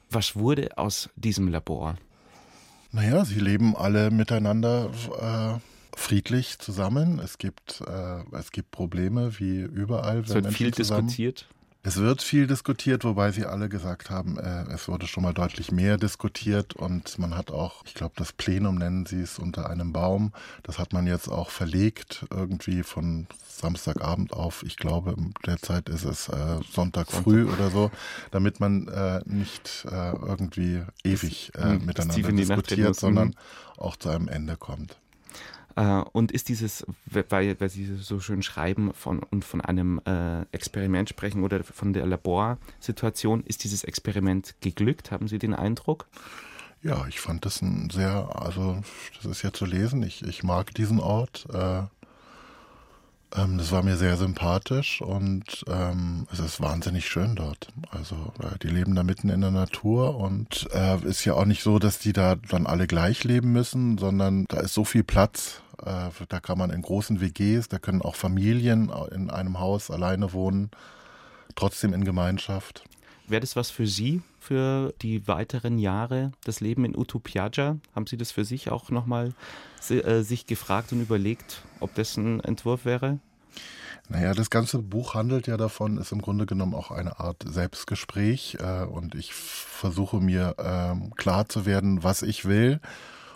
Was 0.10 0.36
wurde 0.36 0.78
aus 0.78 1.10
diesem 1.16 1.48
Labor? 1.48 1.96
Naja, 2.92 3.24
sie 3.24 3.40
leben 3.40 3.76
alle 3.76 4.12
miteinander 4.12 4.90
äh, 5.20 5.98
friedlich 5.98 6.60
zusammen. 6.60 7.20
Es 7.24 7.38
gibt, 7.38 7.82
äh, 7.88 8.38
es 8.38 8.52
gibt 8.52 8.72
Probleme 8.72 9.40
wie 9.40 9.62
überall. 9.62 10.20
Es 10.20 10.34
wird 10.34 10.48
viel 10.54 10.74
zusammen. 10.74 11.08
diskutiert. 11.08 11.48
Es 11.84 11.98
wird 11.98 12.22
viel 12.22 12.46
diskutiert, 12.46 13.04
wobei 13.04 13.32
sie 13.32 13.46
alle 13.46 13.68
gesagt 13.68 14.12
haben, 14.12 14.38
äh, 14.38 14.66
es 14.72 14.88
wurde 14.88 15.08
schon 15.08 15.24
mal 15.24 15.34
deutlich 15.34 15.72
mehr 15.72 15.98
diskutiert 15.98 16.74
und 16.76 17.18
man 17.18 17.36
hat 17.36 17.50
auch, 17.50 17.84
ich 17.86 17.96
glaube, 17.96 18.14
das 18.18 18.34
Plenum 18.34 18.76
nennen 18.76 19.08
sie 19.08 19.22
es 19.22 19.40
unter 19.40 19.68
einem 19.68 19.92
Baum. 19.92 20.32
Das 20.62 20.78
hat 20.78 20.94
man 20.94 21.08
jetzt 21.08 21.28
auch 21.28 21.50
verlegt, 21.50 22.26
irgendwie 22.30 22.84
von 22.84 23.26
Samstagabend 23.48 24.32
auf, 24.32 24.62
ich 24.62 24.78
glaube, 24.78 25.16
derzeit 25.48 25.90
ist 25.90 26.06
es 26.06 26.30
äh, 26.30 26.60
Sonntag, 26.72 27.10
Sonntag, 27.10 27.12
früh 27.12 27.46
oder 27.46 27.72
so, 27.72 27.90
damit 28.30 28.60
man 28.60 28.88
äh, 28.88 29.22
nicht 29.26 29.86
äh, 29.90 30.12
irgendwie 30.16 30.84
ewig 31.04 31.52
äh, 31.56 31.80
miteinander 31.80 32.32
diskutiert, 32.32 32.96
sondern 32.96 33.30
mhm. 33.30 33.36
auch 33.78 33.96
zu 33.96 34.10
einem 34.10 34.28
Ende 34.28 34.56
kommt. 34.56 34.98
Äh, 35.76 36.02
und 36.12 36.32
ist 36.32 36.50
dieses, 36.50 36.86
weil, 37.06 37.60
weil 37.60 37.70
Sie 37.70 37.96
so 37.96 38.20
schön 38.20 38.44
schreiben 38.44 38.94
von, 38.94 39.20
und 39.20 39.46
von 39.46 39.62
einem 39.62 40.02
äh, 40.06 40.44
Experiment 40.52 41.10
sprechen 41.10 41.44
oder 41.44 41.64
von 41.64 41.94
der 41.94 42.06
Laborsituation, 42.06 43.44
ist 43.44 43.64
dieses 43.64 43.84
Experiment 43.84 44.56
geglückt? 44.62 45.12
Haben 45.12 45.28
Sie 45.28 45.40
den 45.40 45.54
Eindruck? 45.54 46.08
Ja, 46.84 47.06
ich 47.08 47.20
fand 47.20 47.46
das 47.46 47.62
ein 47.62 47.90
sehr, 47.92 48.30
also 48.34 48.82
das 49.18 49.26
ist 49.26 49.44
ja 49.44 49.54
zu 49.54 49.66
lesen. 49.66 50.02
Ich, 50.02 50.24
ich 50.24 50.44
mag 50.44 50.74
diesen 50.74 51.00
Ort. 51.00 51.46
Äh, 51.54 51.84
ähm, 53.36 53.58
das 53.58 53.72
war 53.72 53.84
mir 53.84 53.98
sehr 53.98 54.18
sympathisch 54.18 55.02
und 55.02 55.64
ähm, 55.68 56.28
es 56.32 56.40
ist 56.40 56.62
wahnsinnig 56.62 57.08
schön 57.08 57.36
dort. 57.36 57.68
Also 57.90 58.16
äh, 58.40 58.58
die 58.62 58.68
leben 58.68 58.96
da 58.96 59.04
mitten 59.04 59.30
in 59.30 59.42
der 59.42 59.52
Natur 59.52 60.18
und 60.18 60.68
äh, 60.74 60.98
ist 61.08 61.26
ja 61.26 61.34
auch 61.34 61.46
nicht 61.46 61.64
so, 61.64 61.80
dass 61.80 62.00
die 62.00 62.14
da 62.14 62.36
dann 62.36 62.68
alle 62.68 62.88
gleich 62.88 63.24
leben 63.24 63.52
müssen, 63.52 63.98
sondern 63.98 64.46
da 64.50 64.60
ist 64.60 64.74
so 64.74 64.84
viel 64.84 65.04
Platz. 65.04 65.62
Äh, 65.86 66.10
da 66.30 66.40
kann 66.40 66.58
man 66.58 66.72
in 66.72 66.82
großen 66.82 67.22
WGs, 67.22 67.70
da 67.70 67.80
können 67.80 68.02
auch 68.02 68.16
Familien 68.16 68.92
in 69.12 69.30
einem 69.30 69.60
Haus 69.60 69.90
alleine 69.92 70.34
wohnen, 70.34 70.70
trotzdem 71.56 71.94
in 71.94 72.04
Gemeinschaft. 72.04 72.84
Wäre 73.28 73.42
das 73.42 73.56
was 73.56 73.72
für 73.72 73.88
Sie 73.88 74.22
für 74.42 74.94
die 75.02 75.28
weiteren 75.28 75.78
Jahre, 75.78 76.32
das 76.44 76.60
Leben 76.60 76.84
in 76.84 76.98
Utopiaja? 76.98 77.78
Haben 77.96 78.08
Sie 78.08 78.18
das 78.18 78.32
für 78.32 78.44
sich 78.44 78.72
auch 78.72 78.90
nochmal 78.90 79.34
äh, 79.90 80.22
sich 80.24 80.48
gefragt 80.48 80.92
und 80.92 81.02
überlegt, 81.02 81.62
ob 81.80 81.94
das 81.96 82.18
ein 82.18 82.42
Entwurf 82.42 82.84
wäre? 82.84 83.20
Naja, 84.10 84.34
das 84.34 84.50
ganze 84.50 84.80
Buch 84.80 85.14
handelt 85.14 85.48
ja 85.48 85.56
davon, 85.56 85.98
ist 85.98 86.12
im 86.12 86.22
Grunde 86.22 86.46
genommen 86.46 86.74
auch 86.74 86.92
eine 86.92 87.20
Art 87.20 87.44
Selbstgespräch 87.46 88.58
äh, 88.60 88.84
und 88.84 89.16
ich 89.16 89.34
versuche 89.34 90.20
mir 90.20 90.56
ähm, 90.58 91.16
klar 91.16 91.48
zu 91.48 91.66
werden, 91.66 92.04
was 92.04 92.22
ich 92.22 92.44
will. 92.44 92.82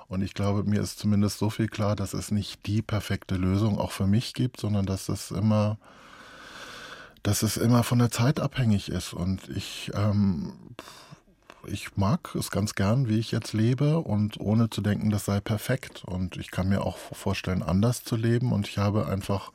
Und 0.08 0.22
ich 0.22 0.34
glaube, 0.34 0.64
mir 0.64 0.82
ist 0.82 1.00
zumindest 1.00 1.40
so 1.40 1.50
viel 1.50 1.68
klar, 1.68 1.96
dass 1.96 2.14
es 2.14 2.30
nicht 2.30 2.66
die 2.66 2.82
perfekte 2.82 3.36
Lösung 3.36 3.80
auch 3.80 3.92
für 3.92 4.06
mich 4.06 4.34
gibt, 4.34 4.60
sondern 4.60 4.86
dass 4.86 5.08
es 5.08 5.32
immer 5.32 5.78
dass 7.26 7.42
es 7.42 7.58
immer 7.58 7.82
von 7.84 7.98
der 7.98 8.12
Zeit 8.12 8.40
abhängig 8.40 8.90
ist. 8.90 9.14
Und 9.14 9.50
ich, 9.50 9.92
ähm, 9.96 10.54
ich 11.66 11.98
mag 11.98 12.36
es 12.36 12.52
ganz 12.52 12.76
gern, 12.76 13.10
wie 13.10 13.18
ich 13.18 13.32
jetzt 13.32 13.54
lebe 13.54 13.98
und 13.98 14.40
ohne 14.40 14.70
zu 14.70 14.82
denken, 14.82 15.10
das 15.10 15.26
sei 15.26 15.40
perfekt. 15.40 16.04
Und 16.06 16.38
ich 16.38 16.52
kann 16.52 16.70
mir 16.70 16.82
auch 16.82 16.98
vorstellen, 16.98 17.64
anders 17.64 18.04
zu 18.04 18.16
leben. 18.16 18.52
Und 18.52 18.68
ich 18.68 18.78
habe 18.78 19.08
einfach 19.08 19.52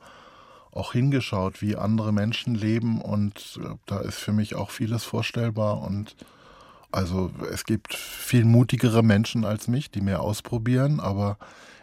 auch 0.71 0.91
hingeschaut, 0.91 1.61
wie 1.61 1.77
andere 1.77 2.11
Menschen 2.11 2.55
leben 2.55 3.01
und 3.01 3.59
äh, 3.61 3.75
da 3.85 3.99
ist 3.99 4.17
für 4.17 4.31
mich 4.31 4.55
auch 4.55 4.71
vieles 4.71 5.03
vorstellbar 5.03 5.81
und 5.81 6.15
also 6.93 7.29
es 7.51 7.65
gibt 7.65 7.93
viel 7.93 8.45
mutigere 8.45 9.03
Menschen 9.03 9.43
als 9.43 9.67
mich, 9.67 9.91
die 9.91 9.99
mehr 9.99 10.21
ausprobieren, 10.21 11.01
aber 11.01 11.37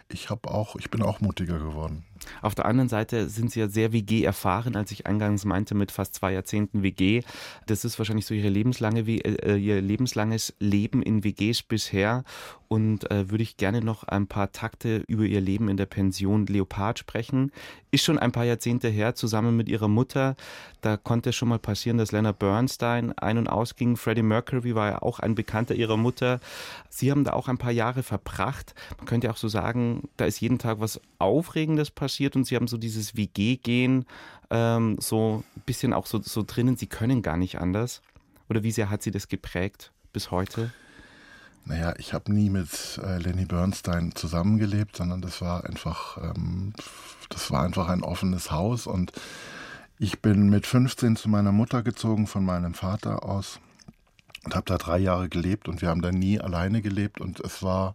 ich 0.07 0.31
habe 0.31 0.49
auch, 0.49 0.75
ich 0.75 0.89
bin 0.89 1.03
auch 1.03 1.19
mutiger 1.19 1.59
geworden. 1.59 2.03
Auf 2.41 2.55
der 2.55 2.65
anderen 2.65 2.89
Seite 2.89 3.29
sind 3.29 3.51
Sie 3.51 3.59
ja 3.59 3.67
sehr 3.67 3.91
WG 3.93 4.23
erfahren, 4.23 4.75
als 4.75 4.91
ich 4.91 5.07
eingangs 5.07 5.45
meinte, 5.45 5.75
mit 5.75 5.91
fast 5.91 6.15
zwei 6.15 6.33
Jahrzehnten 6.33 6.83
WG. 6.83 7.21
Das 7.65 7.85
ist 7.85 7.97
wahrscheinlich 7.97 8.25
so 8.25 8.33
Ihre 8.33 8.49
lebenslange, 8.49 9.01
äh, 9.01 9.57
Ihr 9.57 9.81
lebenslanges 9.81 10.53
Leben 10.59 11.01
in 11.01 11.23
WGs 11.23 11.63
bisher. 11.63 12.23
Und 12.67 13.09
äh, 13.09 13.31
würde 13.31 13.41
ich 13.41 13.57
gerne 13.57 13.81
noch 13.81 14.03
ein 14.03 14.27
paar 14.27 14.51
Takte 14.51 15.03
über 15.07 15.23
Ihr 15.23 15.41
Leben 15.41 15.69
in 15.69 15.77
der 15.77 15.87
Pension 15.87 16.45
Leopard 16.45 16.99
sprechen. 16.99 17.51
Ist 17.89 18.03
schon 18.03 18.19
ein 18.19 18.31
paar 18.31 18.45
Jahrzehnte 18.45 18.89
her, 18.89 19.15
zusammen 19.15 19.57
mit 19.57 19.67
Ihrer 19.67 19.87
Mutter. 19.87 20.35
Da 20.81 20.95
konnte 20.95 21.31
es 21.31 21.35
schon 21.35 21.49
mal 21.49 21.57
passieren, 21.57 21.97
dass 21.97 22.11
Leonard 22.11 22.37
Bernstein 22.37 23.17
ein- 23.17 23.39
und 23.39 23.47
ausging. 23.47 23.97
Freddie 23.97 24.21
Mercury 24.21 24.75
war 24.75 24.91
ja 24.91 25.01
auch 25.01 25.19
ein 25.19 25.33
Bekannter 25.33 25.73
Ihrer 25.73 25.97
Mutter. 25.97 26.39
Sie 26.89 27.09
haben 27.09 27.23
da 27.23 27.33
auch 27.33 27.47
ein 27.47 27.57
paar 27.57 27.71
Jahre 27.71 28.03
verbracht. 28.03 28.75
Man 28.97 29.07
könnte 29.07 29.31
auch 29.31 29.37
so 29.37 29.47
sagen, 29.47 30.07
da 30.17 30.25
ist 30.25 30.39
jeden 30.39 30.59
Tag 30.59 30.79
was 30.79 31.01
Aufregendes 31.17 31.89
passiert 31.89 32.08
und 32.35 32.45
Sie 32.45 32.55
haben 32.55 32.67
so 32.67 32.77
dieses 32.77 33.15
WG-Gehen 33.15 34.05
ähm, 34.49 34.97
so 34.99 35.43
ein 35.55 35.61
bisschen 35.65 35.93
auch 35.93 36.05
so, 36.05 36.21
so 36.21 36.43
drinnen. 36.45 36.77
Sie 36.77 36.87
können 36.87 37.21
gar 37.21 37.37
nicht 37.37 37.59
anders. 37.59 38.01
Oder 38.49 38.63
wie 38.63 38.71
sehr 38.71 38.89
hat 38.89 39.03
Sie 39.03 39.11
das 39.11 39.27
geprägt 39.27 39.91
bis 40.11 40.31
heute? 40.31 40.71
Naja, 41.65 41.93
ich 41.97 42.13
habe 42.13 42.33
nie 42.33 42.49
mit 42.49 42.99
äh, 43.03 43.19
Lenny 43.19 43.45
Bernstein 43.45 44.13
zusammengelebt, 44.15 44.95
sondern 44.95 45.21
das 45.21 45.41
war 45.41 45.65
einfach, 45.65 46.17
ähm, 46.17 46.73
das 47.29 47.51
war 47.51 47.63
einfach 47.63 47.89
ein 47.89 48.01
offenes 48.01 48.49
Haus 48.49 48.87
und 48.87 49.11
ich 49.99 50.21
bin 50.21 50.49
mit 50.49 50.65
15 50.65 51.15
zu 51.15 51.29
meiner 51.29 51.51
Mutter 51.51 51.83
gezogen 51.83 52.25
von 52.25 52.43
meinem 52.43 52.73
Vater 52.73 53.23
aus 53.23 53.59
und 54.45 54.55
habe 54.55 54.65
da 54.65 54.77
drei 54.77 54.97
Jahre 54.97 55.29
gelebt 55.29 55.67
und 55.67 55.81
wir 55.81 55.89
haben 55.89 56.01
da 56.01 56.11
nie 56.11 56.39
alleine 56.39 56.81
gelebt 56.81 57.21
und 57.21 57.39
es 57.41 57.61
war, 57.61 57.93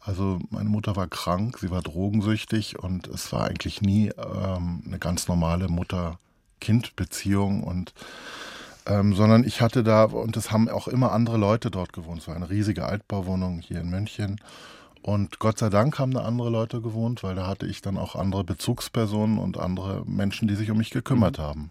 also 0.00 0.38
meine 0.50 0.68
Mutter 0.68 0.96
war 0.96 1.06
krank, 1.06 1.58
sie 1.58 1.70
war 1.70 1.82
drogensüchtig 1.82 2.78
und 2.78 3.06
es 3.08 3.32
war 3.32 3.44
eigentlich 3.44 3.82
nie 3.82 4.10
ähm, 4.16 4.82
eine 4.86 4.98
ganz 4.98 5.28
normale 5.28 5.68
Mutter-Kind-Beziehung 5.68 7.62
und 7.62 7.92
ähm, 8.86 9.14
sondern 9.14 9.44
ich 9.44 9.60
hatte 9.60 9.84
da, 9.84 10.04
und 10.04 10.36
es 10.36 10.50
haben 10.50 10.68
auch 10.68 10.88
immer 10.88 11.12
andere 11.12 11.36
Leute 11.36 11.70
dort 11.70 11.92
gewohnt. 11.92 12.22
Es 12.22 12.28
war 12.28 12.36
eine 12.36 12.48
riesige 12.48 12.86
Altbauwohnung 12.86 13.60
hier 13.60 13.80
in 13.80 13.90
München. 13.90 14.40
Und 15.02 15.38
Gott 15.38 15.58
sei 15.58 15.68
Dank 15.68 15.98
haben 15.98 16.12
da 16.12 16.24
andere 16.24 16.50
Leute 16.50 16.80
gewohnt, 16.80 17.22
weil 17.22 17.34
da 17.34 17.46
hatte 17.46 17.66
ich 17.66 17.82
dann 17.82 17.98
auch 17.98 18.16
andere 18.16 18.44
Bezugspersonen 18.44 19.38
und 19.38 19.58
andere 19.58 20.04
Menschen, 20.06 20.48
die 20.48 20.54
sich 20.54 20.70
um 20.70 20.78
mich 20.78 20.90
gekümmert 20.90 21.38
mhm. 21.38 21.42
haben. 21.42 21.70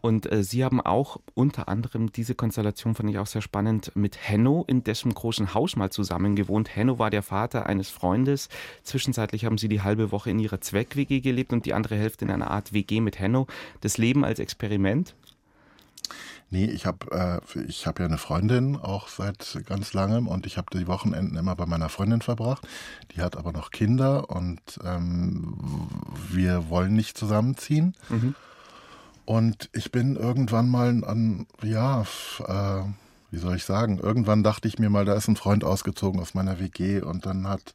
Und 0.00 0.30
äh, 0.30 0.42
Sie 0.42 0.64
haben 0.64 0.80
auch 0.80 1.20
unter 1.34 1.68
anderem 1.68 2.12
diese 2.12 2.34
Konstellation, 2.34 2.94
fand 2.94 3.10
ich 3.10 3.18
auch 3.18 3.26
sehr 3.26 3.42
spannend, 3.42 3.92
mit 3.94 4.18
Henno 4.20 4.64
in 4.66 4.84
dessen 4.84 5.12
großen 5.12 5.54
Haus 5.54 5.76
mal 5.76 5.90
zusammen 5.90 6.36
gewohnt. 6.36 6.74
Henno 6.74 6.98
war 6.98 7.10
der 7.10 7.22
Vater 7.22 7.66
eines 7.66 7.90
Freundes. 7.90 8.48
Zwischenzeitlich 8.82 9.44
haben 9.44 9.58
Sie 9.58 9.68
die 9.68 9.82
halbe 9.82 10.12
Woche 10.12 10.30
in 10.30 10.38
Ihrer 10.38 10.60
Zweck-WG 10.60 11.20
gelebt 11.20 11.52
und 11.52 11.66
die 11.66 11.74
andere 11.74 11.96
Hälfte 11.96 12.24
in 12.24 12.30
einer 12.30 12.50
Art 12.50 12.72
WG 12.72 13.00
mit 13.00 13.18
Henno. 13.18 13.46
Das 13.80 13.98
Leben 13.98 14.24
als 14.24 14.38
Experiment? 14.38 15.14
Nee, 16.50 16.64
ich 16.64 16.86
habe 16.86 17.42
äh, 17.54 17.60
ich 17.66 17.86
hab 17.86 17.98
ja 17.98 18.06
eine 18.06 18.16
Freundin 18.16 18.76
auch 18.76 19.08
seit 19.08 19.60
ganz 19.66 19.92
langem 19.92 20.26
und 20.26 20.46
ich 20.46 20.56
habe 20.56 20.68
die 20.72 20.86
Wochenenden 20.86 21.36
immer 21.36 21.54
bei 21.54 21.66
meiner 21.66 21.90
Freundin 21.90 22.22
verbracht. 22.22 22.66
Die 23.14 23.20
hat 23.20 23.36
aber 23.36 23.52
noch 23.52 23.70
Kinder 23.70 24.30
und 24.30 24.60
ähm, 24.82 25.58
wir 26.30 26.70
wollen 26.70 26.94
nicht 26.94 27.18
zusammenziehen. 27.18 27.94
Mhm. 28.08 28.34
Und 29.28 29.68
ich 29.74 29.92
bin 29.92 30.16
irgendwann 30.16 30.70
mal 30.70 31.04
an, 31.04 31.46
ja, 31.62 32.00
äh, 32.00 32.82
wie 33.30 33.36
soll 33.36 33.56
ich 33.56 33.64
sagen, 33.64 33.98
irgendwann 33.98 34.42
dachte 34.42 34.66
ich 34.68 34.78
mir 34.78 34.88
mal, 34.88 35.04
da 35.04 35.12
ist 35.12 35.28
ein 35.28 35.36
Freund 35.36 35.64
ausgezogen 35.64 36.18
aus 36.18 36.32
meiner 36.32 36.58
WG 36.58 37.02
und 37.02 37.26
dann 37.26 37.46
hat 37.46 37.74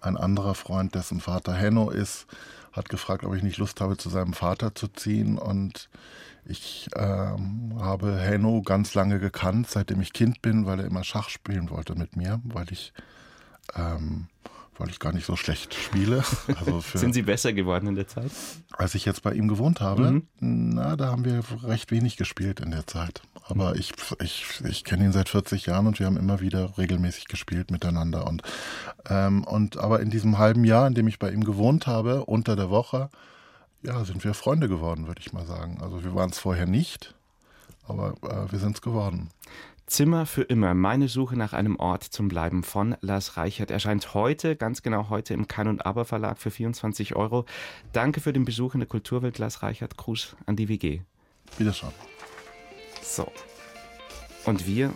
ein 0.00 0.16
anderer 0.16 0.56
Freund, 0.56 0.96
dessen 0.96 1.20
Vater 1.20 1.54
Henno 1.54 1.90
ist, 1.90 2.26
hat 2.72 2.88
gefragt, 2.88 3.22
ob 3.22 3.32
ich 3.36 3.44
nicht 3.44 3.58
Lust 3.58 3.80
habe, 3.80 3.96
zu 3.96 4.08
seinem 4.08 4.32
Vater 4.32 4.74
zu 4.74 4.88
ziehen. 4.88 5.38
Und 5.38 5.88
ich 6.44 6.88
ähm, 6.96 7.76
habe 7.78 8.18
Henno 8.18 8.60
ganz 8.62 8.94
lange 8.94 9.20
gekannt, 9.20 9.70
seitdem 9.70 10.00
ich 10.00 10.12
Kind 10.12 10.42
bin, 10.42 10.66
weil 10.66 10.80
er 10.80 10.86
immer 10.86 11.04
Schach 11.04 11.28
spielen 11.28 11.70
wollte 11.70 11.94
mit 11.94 12.16
mir, 12.16 12.40
weil 12.42 12.72
ich, 12.72 12.92
ähm, 13.76 14.26
weil 14.78 14.88
ich 14.90 14.98
gar 14.98 15.12
nicht 15.12 15.26
so 15.26 15.36
schlecht 15.36 15.74
spiele. 15.74 16.22
Also 16.58 16.80
Sind 16.94 17.14
Sie 17.14 17.22
besser 17.22 17.52
geworden 17.52 17.86
in 17.86 17.94
der 17.94 18.08
Zeit? 18.08 18.30
Als 18.76 18.94
ich 18.94 19.04
jetzt 19.04 19.22
bei 19.22 19.32
ihm 19.32 19.48
gewohnt 19.48 19.80
habe, 19.80 20.10
mhm. 20.10 20.22
na, 20.40 20.96
da 20.96 21.08
haben 21.08 21.24
wir 21.24 21.42
recht 21.62 21.90
wenig 21.90 22.16
gespielt 22.16 22.60
in 22.60 22.70
der 22.70 22.86
Zeit. 22.86 23.22
Aber 23.44 23.70
mhm. 23.70 23.80
ich, 23.80 23.92
ich, 24.22 24.60
ich 24.64 24.84
kenne 24.84 25.04
ihn 25.04 25.12
seit 25.12 25.28
40 25.28 25.66
Jahren 25.66 25.86
und 25.86 25.98
wir 25.98 26.06
haben 26.06 26.16
immer 26.16 26.40
wieder 26.40 26.76
regelmäßig 26.78 27.26
gespielt 27.26 27.70
miteinander. 27.70 28.26
Und, 28.26 28.42
ähm, 29.08 29.44
und 29.44 29.78
aber 29.78 30.00
in 30.00 30.10
diesem 30.10 30.38
halben 30.38 30.64
Jahr, 30.64 30.86
in 30.86 30.94
dem 30.94 31.08
ich 31.08 31.18
bei 31.18 31.30
ihm 31.30 31.44
gewohnt 31.44 31.86
habe, 31.86 32.24
unter 32.24 32.56
der 32.56 32.70
Woche, 32.70 33.10
ja, 33.82 34.04
sind 34.04 34.24
wir 34.24 34.34
Freunde 34.34 34.68
geworden, 34.68 35.06
würde 35.06 35.20
ich 35.20 35.32
mal 35.32 35.46
sagen. 35.46 35.78
Also 35.80 36.04
wir 36.04 36.14
waren 36.14 36.30
es 36.30 36.38
vorher 36.38 36.66
nicht, 36.66 37.14
aber 37.86 38.14
äh, 38.22 38.50
wir 38.50 38.58
sind 38.58 38.76
es 38.76 38.82
geworden. 38.82 39.30
Zimmer 39.88 40.26
für 40.26 40.42
immer. 40.42 40.74
Meine 40.74 41.08
Suche 41.08 41.36
nach 41.36 41.54
einem 41.54 41.76
Ort 41.76 42.04
zum 42.04 42.28
Bleiben 42.28 42.62
von 42.62 42.96
Lars 43.00 43.36
Reichert 43.36 43.70
erscheint 43.70 44.12
heute, 44.12 44.54
ganz 44.54 44.82
genau 44.82 45.08
heute 45.08 45.32
im 45.32 45.48
Kann 45.48 45.66
und 45.66 45.86
Aber 45.86 46.04
Verlag 46.04 46.38
für 46.38 46.50
24 46.50 47.16
Euro. 47.16 47.46
Danke 47.92 48.20
für 48.20 48.32
den 48.32 48.44
Besuch 48.44 48.74
in 48.74 48.80
der 48.80 48.88
Kulturwelt, 48.88 49.38
Lars 49.38 49.62
Reichert. 49.62 49.96
Gruß 49.96 50.36
an 50.46 50.56
die 50.56 50.68
WG. 50.68 51.00
Wiederschauen. 51.56 51.94
So. 53.02 53.32
Und 54.44 54.66
wir 54.66 54.92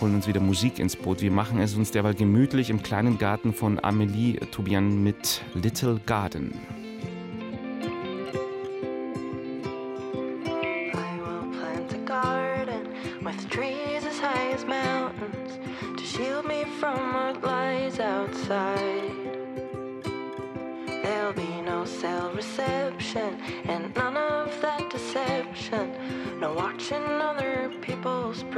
holen 0.00 0.14
uns 0.14 0.28
wieder 0.28 0.40
Musik 0.40 0.78
ins 0.78 0.94
Boot. 0.94 1.20
Wir 1.20 1.32
machen 1.32 1.60
es 1.60 1.74
uns 1.74 1.90
derweil 1.90 2.14
gemütlich 2.14 2.70
im 2.70 2.82
kleinen 2.82 3.18
Garten 3.18 3.52
von 3.52 3.82
Amelie 3.82 4.38
Toubian 4.52 5.02
mit 5.02 5.42
Little 5.54 6.00
Garden. 6.06 6.54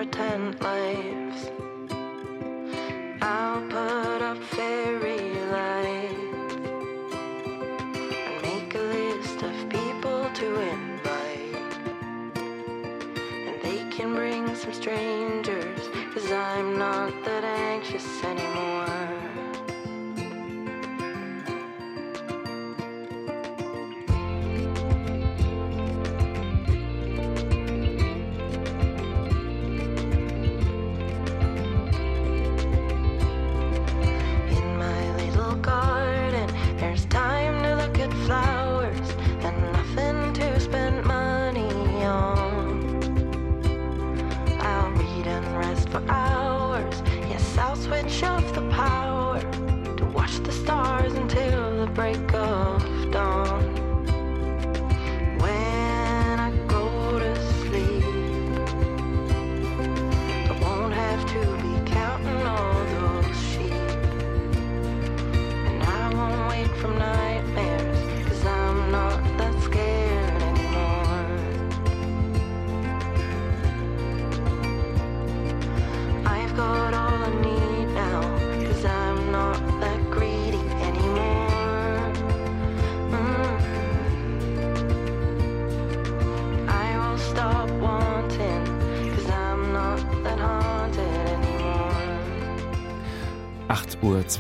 Pretend 0.03 0.61
lives. 0.61 1.49
I'll 3.21 3.62
put 3.69 4.21
up 4.21 4.38
fairy 4.43 5.21
lights 5.57 6.55
and 8.27 8.43
make 8.43 8.75
a 8.75 8.79
list 8.79 9.43
of 9.45 9.55
people 9.69 10.29
to 10.41 10.49
invite. 10.75 11.87
And 13.47 13.62
they 13.62 13.88
can 13.97 14.17
bring 14.17 14.53
some 14.57 14.73
strangers, 14.73 15.88
cause 16.12 16.33
I'm 16.33 16.77
not 16.77 17.12
that 17.25 17.45
anxious 17.45 18.25
anymore. 18.25 18.71
break. 51.94 52.21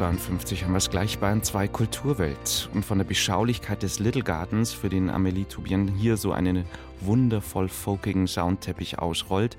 1952 0.00 0.64
haben 0.64 0.72
wir 0.72 0.78
es 0.78 0.88
gleich 0.88 1.18
Bayern 1.18 1.42
2 1.42 1.68
Kulturwelt. 1.68 2.70
Und 2.72 2.82
von 2.82 2.96
der 2.96 3.04
Beschaulichkeit 3.04 3.82
des 3.82 3.98
Little 3.98 4.22
Gardens, 4.22 4.72
für 4.72 4.88
den 4.88 5.10
Amelie 5.10 5.44
Toubien 5.44 5.86
hier 5.86 6.16
so 6.16 6.32
einen 6.32 6.64
wundervoll 7.00 7.68
folkigen 7.68 8.26
Soundteppich 8.26 8.98
ausrollt, 8.98 9.58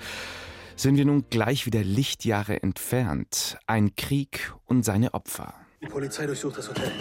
sind 0.76 0.98
wir 0.98 1.06
nun 1.06 1.26
gleich 1.30 1.68
wieder 1.68 1.84
Lichtjahre 1.84 2.64
entfernt. 2.64 3.58
Ein 3.68 3.96
Krieg 3.96 4.54
und 4.66 4.84
seine 4.84 5.14
Opfer. 5.14 5.54
Die 5.84 5.88
Polizei 5.88 6.26
durchsucht 6.26 6.58
das 6.58 6.70
Hotel. 6.70 6.92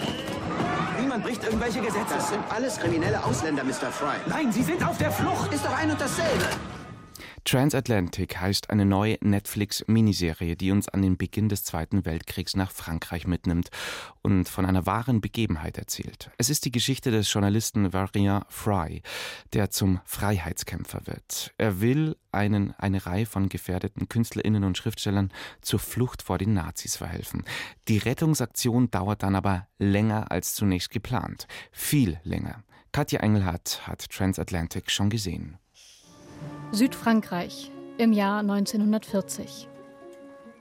Niemand 1.01 1.25
bricht 1.25 1.43
irgendwelche 1.43 1.81
Gesetze. 1.81 2.15
Das 2.15 2.29
sind 2.29 2.43
alles 2.51 2.79
kriminelle 2.79 3.25
Ausländer, 3.25 3.65
Mr. 3.65 3.91
Fry. 3.91 4.17
Nein, 4.29 4.53
sie 4.53 4.63
sind 4.63 4.87
auf 4.87 4.99
der 4.99 5.11
Flucht. 5.11 5.55
Ist 5.55 5.65
doch 5.65 5.77
ein 5.79 5.91
und 5.91 6.01
dasselbe. 6.01 6.45
Transatlantic 7.45 8.41
heißt 8.41 8.71
eine 8.71 8.85
neue 8.85 9.19
Netflix-Miniserie, 9.21 10.57
die 10.57 10.71
uns 10.71 10.89
an 10.89 11.03
den 11.03 11.17
Beginn 11.17 11.49
des 11.49 11.65
Zweiten 11.65 12.05
Weltkriegs 12.05 12.55
nach 12.55 12.71
Frankreich 12.71 13.27
mitnimmt 13.27 13.71
und 14.23 14.49
von 14.49 14.65
einer 14.65 14.87
wahren 14.87 15.21
Begebenheit 15.21 15.77
erzählt. 15.77 16.31
Es 16.39 16.51
ist 16.51 16.65
die 16.65 16.71
Geschichte 16.71 17.11
des 17.11 17.33
Journalisten 17.33 17.93
Varian 17.93 18.45
Fry, 18.49 19.03
der 19.53 19.71
zum 19.71 20.01
Freiheitskämpfer 20.05 21.07
wird. 21.07 21.53
Er 21.59 21.81
will 21.81 22.17
einen, 22.31 22.75
eine 22.79 23.05
Reihe 23.05 23.27
von 23.27 23.49
gefährdeten 23.49 24.09
KünstlerInnen 24.09 24.65
und 24.65 24.79
Schriftstellern 24.79 25.33
zur 25.61 25.81
Flucht 25.81 26.23
vor 26.23 26.39
den 26.39 26.55
Nazis 26.55 26.97
verhelfen. 26.97 27.45
Die 27.89 27.99
Rettungsaktion 27.99 28.91
dauert 28.91 29.25
dann 29.25 29.35
aber 29.35 29.67
länger 29.79 30.31
als 30.31 30.55
zunächst 30.55 30.91
geplant. 30.91 31.47
Viel 31.73 32.21
länger. 32.23 32.63
Katja 32.93 33.21
Engelhardt 33.21 33.87
hat 33.87 34.11
Transatlantic 34.11 34.91
schon 34.91 35.11
gesehen. 35.11 35.59
Südfrankreich 36.75 37.71
im 37.99 38.15
Jahr 38.15 38.39
1940. 38.39 39.69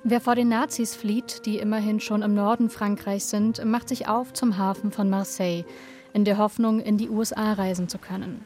Wer 0.03 0.19
vor 0.19 0.35
den 0.35 0.49
Nazis 0.49 0.93
flieht, 0.93 1.45
die 1.45 1.57
immerhin 1.57 2.01
schon 2.01 2.21
im 2.21 2.33
Norden 2.33 2.69
Frankreichs 2.69 3.29
sind, 3.29 3.63
macht 3.63 3.87
sich 3.87 4.09
auf 4.09 4.33
zum 4.33 4.57
Hafen 4.57 4.91
von 4.91 5.09
Marseille, 5.09 5.63
in 6.11 6.25
der 6.25 6.37
Hoffnung, 6.37 6.81
in 6.81 6.97
die 6.97 7.09
USA 7.09 7.53
reisen 7.53 7.87
zu 7.87 7.97
können. 7.97 8.43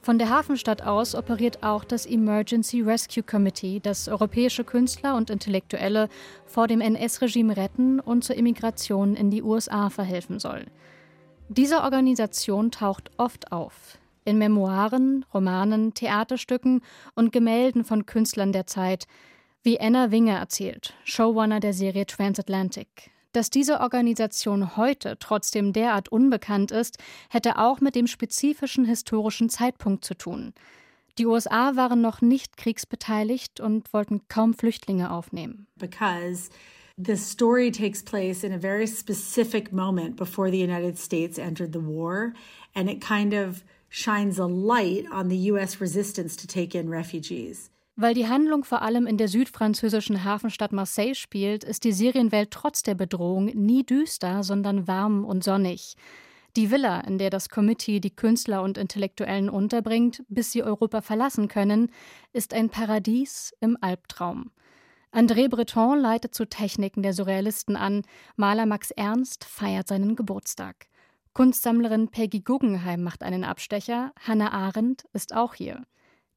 Von 0.00 0.20
der 0.20 0.30
Hafenstadt 0.30 0.82
aus 0.82 1.16
operiert 1.16 1.64
auch 1.64 1.82
das 1.82 2.06
Emergency 2.06 2.82
Rescue 2.82 3.24
Committee, 3.24 3.80
das 3.80 4.06
europäische 4.06 4.62
Künstler 4.62 5.16
und 5.16 5.28
Intellektuelle 5.28 6.08
vor 6.46 6.68
dem 6.68 6.80
NS-Regime 6.80 7.56
retten 7.56 7.98
und 7.98 8.22
zur 8.22 8.36
Immigration 8.36 9.16
in 9.16 9.28
die 9.28 9.42
USA 9.42 9.90
verhelfen 9.90 10.38
soll. 10.38 10.66
Diese 11.48 11.82
Organisation 11.82 12.70
taucht 12.70 13.10
oft 13.16 13.50
auf, 13.50 13.98
in 14.24 14.38
Memoiren, 14.38 15.24
Romanen, 15.32 15.94
Theaterstücken 15.94 16.82
und 17.14 17.32
Gemälden 17.32 17.84
von 17.84 18.06
Künstlern 18.06 18.52
der 18.52 18.66
Zeit, 18.66 19.06
wie 19.62 19.80
Anna 19.80 20.10
Winger 20.10 20.38
erzählt, 20.38 20.94
Showrunner 21.04 21.60
der 21.60 21.72
Serie 21.72 22.06
Transatlantic. 22.06 23.10
Dass 23.32 23.48
diese 23.48 23.80
Organisation 23.80 24.76
heute 24.76 25.16
trotzdem 25.18 25.72
derart 25.72 26.10
unbekannt 26.10 26.70
ist, 26.70 26.98
hätte 27.30 27.58
auch 27.58 27.80
mit 27.80 27.94
dem 27.94 28.06
spezifischen 28.06 28.84
historischen 28.84 29.48
Zeitpunkt 29.48 30.04
zu 30.04 30.14
tun. 30.14 30.52
Die 31.18 31.26
USA 31.26 31.76
waren 31.76 32.00
noch 32.00 32.20
nicht 32.20 32.56
kriegsbeteiligt 32.56 33.60
und 33.60 33.92
wollten 33.92 34.22
kaum 34.28 34.54
Flüchtlinge 34.54 35.10
aufnehmen. 35.10 35.66
Because 35.76 36.50
the 36.96 37.16
story 37.16 37.70
takes 37.70 38.02
place 38.02 38.44
in 38.44 38.52
a 38.52 38.58
very 38.58 38.86
specific 38.86 39.72
moment 39.72 40.16
before 40.16 40.50
the 40.50 40.62
United 40.62 40.98
States 40.98 41.38
entered 41.38 41.72
the 41.72 41.84
war, 41.84 42.32
and 42.74 42.90
it 42.90 43.00
kind 43.00 43.34
of 43.34 43.62
shines 43.92 44.40
a 44.40 44.46
light 44.46 45.06
on 45.12 45.28
the 45.28 45.52
US 45.52 45.80
resistance 45.80 46.34
to 46.36 46.46
take 46.46 46.76
in 46.76 46.88
refugees. 46.88 47.70
Weil 47.94 48.14
die 48.14 48.26
Handlung 48.26 48.64
vor 48.64 48.80
allem 48.80 49.06
in 49.06 49.18
der 49.18 49.28
südfranzösischen 49.28 50.24
Hafenstadt 50.24 50.72
Marseille 50.72 51.14
spielt, 51.14 51.62
ist 51.62 51.84
die 51.84 51.92
Serienwelt 51.92 52.50
trotz 52.50 52.82
der 52.82 52.94
Bedrohung 52.94 53.46
nie 53.46 53.84
düster, 53.84 54.42
sondern 54.42 54.88
warm 54.88 55.26
und 55.26 55.44
sonnig. 55.44 55.94
Die 56.56 56.70
Villa, 56.70 57.00
in 57.00 57.18
der 57.18 57.28
das 57.28 57.50
Committee 57.50 58.00
die 58.00 58.14
Künstler 58.14 58.62
und 58.62 58.78
Intellektuellen 58.78 59.50
unterbringt, 59.50 60.22
bis 60.28 60.52
sie 60.52 60.62
Europa 60.62 61.02
verlassen 61.02 61.48
können, 61.48 61.90
ist 62.32 62.54
ein 62.54 62.70
Paradies 62.70 63.54
im 63.60 63.76
Albtraum. 63.80 64.50
André 65.12 65.50
Breton 65.50 65.98
leitet 65.98 66.34
zu 66.34 66.46
Techniken 66.46 67.02
der 67.02 67.12
Surrealisten 67.12 67.76
an, 67.76 68.02
Maler 68.36 68.64
Max 68.64 68.90
Ernst 68.90 69.44
feiert 69.44 69.88
seinen 69.88 70.16
Geburtstag. 70.16 70.86
Kunstsammlerin 71.34 72.08
Peggy 72.08 72.40
Guggenheim 72.40 73.02
macht 73.02 73.22
einen 73.22 73.42
Abstecher, 73.42 74.12
Hannah 74.20 74.52
Arendt 74.52 75.04
ist 75.14 75.34
auch 75.34 75.54
hier. 75.54 75.82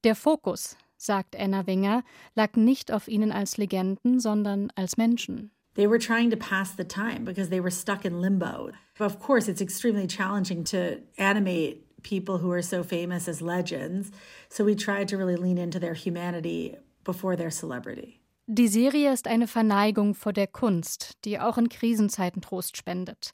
Der 0.06 0.16
Fokus, 0.16 0.78
sagt 0.96 1.36
Anna 1.36 1.68
Winger, 1.68 2.04
lag 2.34 2.56
nicht 2.56 2.94
auf 2.94 3.10
ihnen 3.10 3.34
als 3.34 3.58
Legenden, 3.58 4.20
sondern 4.20 4.72
als 4.76 4.96
Menschen. 4.96 5.52
They 5.76 5.90
were 5.90 6.00
trying 6.00 6.30
to 6.30 6.38
pass 6.38 6.76
the 6.78 6.86
time 6.86 7.26
because 7.26 7.50
they 7.50 7.62
were 7.62 7.72
stuck 7.72 8.06
in 8.06 8.22
limbo. 8.22 8.72
Of 9.00 9.20
course, 9.20 9.52
it's 9.52 9.60
extremely 9.60 10.08
challenging 10.08 10.64
to 10.66 11.02
animate 11.18 11.84
people 12.02 12.38
who 12.38 12.50
are 12.52 12.64
so 12.64 12.82
famous 12.82 13.28
as 13.28 13.42
legends, 13.42 14.12
so 14.48 14.64
we 14.64 14.76
tried 14.76 15.10
to 15.10 15.18
really 15.18 15.36
lean 15.36 15.58
into 15.58 15.78
their 15.78 15.94
humanity 15.94 16.78
before 17.04 17.36
their 17.36 17.52
celebrity. 17.52 18.22
Die 18.48 18.70
Serie 18.70 19.12
ist 19.12 19.28
eine 19.28 19.48
Verneigung 19.48 20.14
vor 20.14 20.32
der 20.32 20.48
Kunst, 20.48 21.18
die 21.26 21.40
auch 21.40 21.58
in 21.58 21.68
Krisenzeiten 21.68 22.42
Trost 22.42 22.78
spendet. 22.78 23.34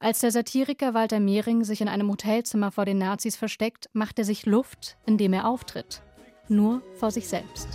Als 0.00 0.20
der 0.20 0.30
Satiriker 0.30 0.94
Walter 0.94 1.18
Mehring 1.18 1.64
sich 1.64 1.80
in 1.80 1.88
einem 1.88 2.08
Hotelzimmer 2.08 2.70
vor 2.70 2.84
den 2.84 2.98
Nazis 2.98 3.34
versteckt, 3.34 3.90
macht 3.92 4.20
er 4.20 4.24
sich 4.24 4.46
Luft, 4.46 4.96
indem 5.06 5.32
er 5.32 5.48
auftritt. 5.48 6.02
Nur 6.48 6.82
vor 6.94 7.10
sich 7.10 7.26
selbst. 7.26 7.66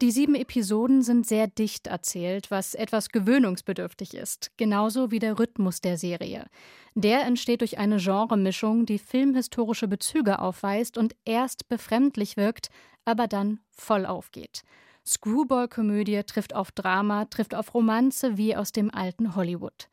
Die 0.00 0.10
sieben 0.12 0.36
Episoden 0.36 1.02
sind 1.02 1.26
sehr 1.26 1.48
dicht 1.48 1.88
erzählt, 1.88 2.52
was 2.52 2.74
etwas 2.74 3.08
gewöhnungsbedürftig 3.08 4.14
ist, 4.14 4.52
genauso 4.56 5.10
wie 5.10 5.18
der 5.18 5.40
Rhythmus 5.40 5.80
der 5.80 5.98
Serie. 5.98 6.46
Der 6.94 7.24
entsteht 7.24 7.62
durch 7.62 7.78
eine 7.78 7.96
Genremischung, 7.96 8.86
die 8.86 9.00
filmhistorische 9.00 9.88
Bezüge 9.88 10.38
aufweist 10.38 10.98
und 10.98 11.16
erst 11.24 11.68
befremdlich 11.68 12.36
wirkt, 12.36 12.68
aber 13.04 13.26
dann 13.26 13.58
voll 13.70 14.06
aufgeht. 14.06 14.62
Screwball-Komödie 15.06 16.22
trifft 16.24 16.54
auf 16.54 16.72
Drama, 16.72 17.26
trifft 17.26 17.54
auf 17.54 17.74
Romanze 17.74 18.36
wie 18.36 18.56
aus 18.56 18.72
dem 18.72 18.92
alten 18.92 19.36
Hollywood. 19.36 19.88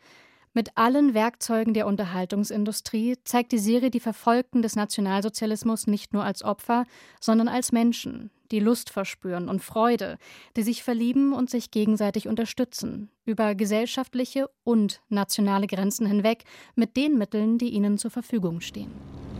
Mit 0.55 0.77
allen 0.77 1.15
Werkzeugen 1.15 1.73
der 1.73 1.87
Unterhaltungsindustrie 1.87 3.17
zeigt 3.23 3.51
die 3.51 3.57
Serie 3.57 3.89
die 3.89 3.99
Verfolgten 3.99 4.61
des 4.61 4.75
Nationalsozialismus 4.75 5.87
nicht 5.87 6.13
nur 6.13 6.23
als 6.23 6.43
Opfer, 6.43 6.85
sondern 7.19 7.47
als 7.47 7.71
Menschen, 7.71 8.29
die 8.51 8.59
Lust 8.59 8.91
verspüren 8.91 9.49
und 9.49 9.63
Freude, 9.63 10.19
die 10.55 10.61
sich 10.61 10.83
verlieben 10.83 11.33
und 11.33 11.49
sich 11.49 11.71
gegenseitig 11.71 12.27
unterstützen, 12.27 13.09
über 13.25 13.55
gesellschaftliche 13.55 14.47
und 14.63 15.01
nationale 15.09 15.65
Grenzen 15.65 16.05
hinweg, 16.05 16.43
mit 16.75 16.97
den 16.97 17.17
Mitteln, 17.17 17.57
die 17.57 17.69
ihnen 17.69 17.97
zur 17.97 18.11
Verfügung 18.11 18.61
stehen. 18.61 18.91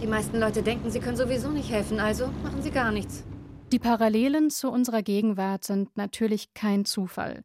Die 0.01 0.07
meisten 0.07 0.39
Leute 0.39 0.63
denken, 0.63 0.89
sie 0.89 0.99
können 0.99 1.15
sowieso 1.15 1.49
nicht 1.49 1.69
helfen, 1.69 1.99
also 1.99 2.25
machen 2.41 2.63
sie 2.63 2.71
gar 2.71 2.91
nichts. 2.91 3.23
Die 3.73 3.79
Parallelen 3.79 4.51
zu 4.51 4.69
unserer 4.69 5.01
Gegenwart 5.01 5.63
sind 5.63 5.97
natürlich 5.97 6.53
kein 6.53 6.85
Zufall. 6.85 7.43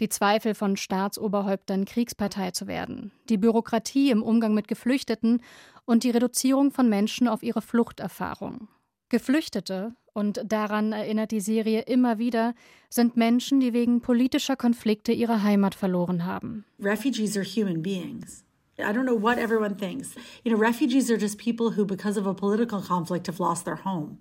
Die 0.00 0.08
Zweifel 0.08 0.56
von 0.56 0.76
Staatsoberhäuptern, 0.76 1.84
Kriegspartei 1.84 2.50
zu 2.50 2.66
werden, 2.66 3.12
die 3.28 3.36
Bürokratie 3.36 4.10
im 4.10 4.24
Umgang 4.24 4.52
mit 4.52 4.66
Geflüchteten 4.66 5.40
und 5.84 6.02
die 6.02 6.10
Reduzierung 6.10 6.72
von 6.72 6.88
Menschen 6.88 7.28
auf 7.28 7.44
ihre 7.44 7.62
Fluchterfahrung. 7.62 8.66
Geflüchtete, 9.10 9.94
und 10.12 10.40
daran 10.44 10.90
erinnert 10.90 11.30
die 11.30 11.40
Serie 11.40 11.82
immer 11.82 12.18
wieder, 12.18 12.54
sind 12.88 13.16
Menschen, 13.16 13.60
die 13.60 13.72
wegen 13.72 14.00
politischer 14.00 14.56
Konflikte 14.56 15.12
ihre 15.12 15.44
Heimat 15.44 15.76
verloren 15.76 16.24
haben. 16.26 16.64
Refugees 16.80 17.36
are 17.36 17.46
human 17.46 17.80
beings. 17.80 18.42
I 18.76 18.92
don't 18.92 19.04
know 19.04 19.22
what 19.22 19.38
everyone 19.38 19.76
thinks. 19.76 20.16
You 20.42 20.52
know, 20.52 20.60
refugees 20.60 21.12
are 21.12 21.20
just 21.20 21.38
people 21.38 21.76
who, 21.76 21.84
because 21.86 22.18
of 22.18 22.26
a 22.26 22.34
political 22.34 22.82
conflict, 22.82 23.28
have 23.28 23.40
lost 23.40 23.66
their 23.66 23.84
home. 23.84 24.18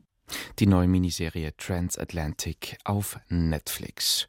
Die 0.60 0.68
neue 0.68 0.88
Miniserie 0.88 1.54
Transatlantic 1.58 2.78
auf 2.84 3.20
Netflix. 3.30 4.28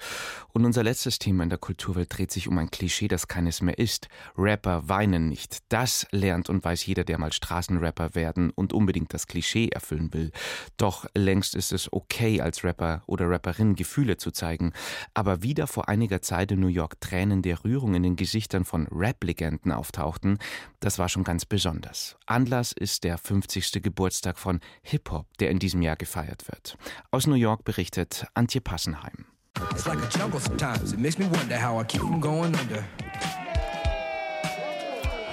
Und 0.53 0.65
unser 0.65 0.83
letztes 0.83 1.19
Thema 1.19 1.45
in 1.45 1.49
der 1.49 1.59
Kulturwelt 1.59 2.17
dreht 2.17 2.31
sich 2.31 2.49
um 2.49 2.59
ein 2.59 2.71
Klischee, 2.71 3.09
das 3.09 3.29
keines 3.29 3.63
mehr 3.63 3.79
ist. 3.79 4.09
Rapper 4.37 4.89
weinen 4.89 5.29
nicht. 5.29 5.59
Das 5.69 6.07
lernt 6.11 6.51
und 6.51 6.65
weiß 6.65 6.85
jeder, 6.87 7.05
der 7.05 7.19
mal 7.19 7.33
Straßenrapper 7.33 8.15
werden 8.15 8.51
und 8.51 8.73
unbedingt 8.73 9.15
das 9.15 9.27
Klischee 9.27 9.69
erfüllen 9.69 10.13
will. 10.13 10.33
Doch 10.77 11.07
längst 11.15 11.55
ist 11.55 11.73
es 11.73 11.93
okay, 11.93 12.41
als 12.41 12.65
Rapper 12.65 13.03
oder 13.07 13.29
Rapperin 13.29 13.75
Gefühle 13.75 14.17
zu 14.17 14.31
zeigen. 14.31 14.73
Aber 15.15 15.43
wieder 15.43 15.67
vor 15.67 15.89
einiger 15.89 16.23
Zeit 16.23 16.53
in 16.53 16.61
New 16.61 16.67
York 16.67 17.01
Tränen 17.01 17.43
der 17.43 17.65
Rührung 17.65 17.95
in 17.95 18.03
den 18.03 18.17
Gesichtern 18.17 18.65
von 18.65 18.87
Rap-Legenden 18.89 19.73
auftauchten, 19.73 20.39
das 20.81 20.99
war 20.99 21.09
schon 21.09 21.25
ganz 21.25 21.45
besonders. 21.45 22.17
Anlass 22.27 22.73
ist 22.73 23.05
der 23.05 23.19
50. 23.19 23.83
Geburtstag 23.83 24.39
von 24.39 24.61
Hip-Hop, 24.83 25.27
der 25.39 25.51
in 25.51 25.59
diesem 25.59 25.83
Jahr 25.83 25.90
gefeiert 25.97 26.49
wird. 26.49 26.77
Aus 27.11 27.27
New 27.27 27.35
York 27.35 27.65
berichtet 27.65 28.27
Antje 28.35 28.61
Passenheim. 28.61 29.27
It's 29.73 29.87
like 29.87 29.99
a 29.99 30.09
jungle 30.19 30.41
sometimes. 30.41 30.93
It 30.93 30.99
makes 30.99 31.19
me 31.19 31.27
wonder 31.27 31.57
how 31.57 31.81
I 31.81 31.85
keep 31.85 32.01
from 32.01 32.21
going 32.21 32.55
under. 32.55 32.85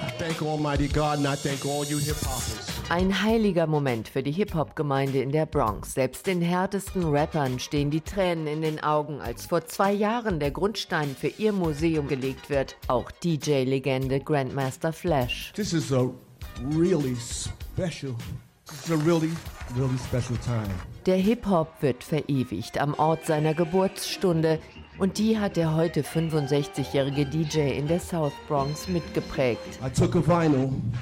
I 0.02 0.12
thank 0.18 0.42
Almighty 0.42 0.88
God 0.88 1.20
and 1.20 1.28
I 1.28 1.36
thank 1.36 1.66
all 1.66 1.86
you 1.86 1.98
hip 1.98 2.18
hoppers. 2.26 2.68
Ein 2.90 3.22
heiliger 3.22 3.68
Moment 3.68 4.08
für 4.08 4.24
die 4.24 4.32
Hip-Hop-Gemeinde 4.32 5.22
in 5.22 5.34
der 5.34 5.46
Bronx. 5.46 5.94
Selbst 5.94 6.26
den 6.26 6.42
härtesten 6.42 7.04
Rappern 7.04 7.60
stehen 7.60 7.92
die 7.92 8.00
Tränen 8.00 8.48
in 8.48 8.62
den 8.62 8.82
Augen, 8.82 9.20
als 9.20 9.46
vor 9.46 9.66
zwei 9.66 9.92
Jahren 9.92 10.40
der 10.40 10.52
Grundstein 10.52 11.14
für 11.14 11.28
ihr 11.28 11.52
Museum 11.52 12.08
gelegt 12.08 12.50
wird. 12.50 12.78
Auch 12.88 13.12
DJ-Legende 13.12 14.22
Grandmaster 14.22 14.94
Flash. 14.94 15.52
This 15.54 15.74
is 15.74 15.92
a 15.92 16.10
really 16.64 17.18
special, 17.18 18.16
really, 18.90 19.32
really 19.76 19.98
special 19.98 20.38
time. 20.38 20.70
Der 21.06 21.18
Hip-Hop 21.18 21.82
wird 21.82 22.04
verewigt 22.04 22.80
am 22.80 22.94
Ort 22.96 23.26
seiner 23.26 23.54
Geburtsstunde 23.54 24.60
und 25.00 25.20
die 25.20 25.40
hat 25.40 25.56
der 25.56 25.76
heute 25.76 26.02
65-jährige 26.02 27.26
DJ 27.26 27.78
in 27.78 27.88
der 27.88 28.00
South 28.00 28.34
Bronx 28.48 28.88
mitgeprägt. 28.88 29.80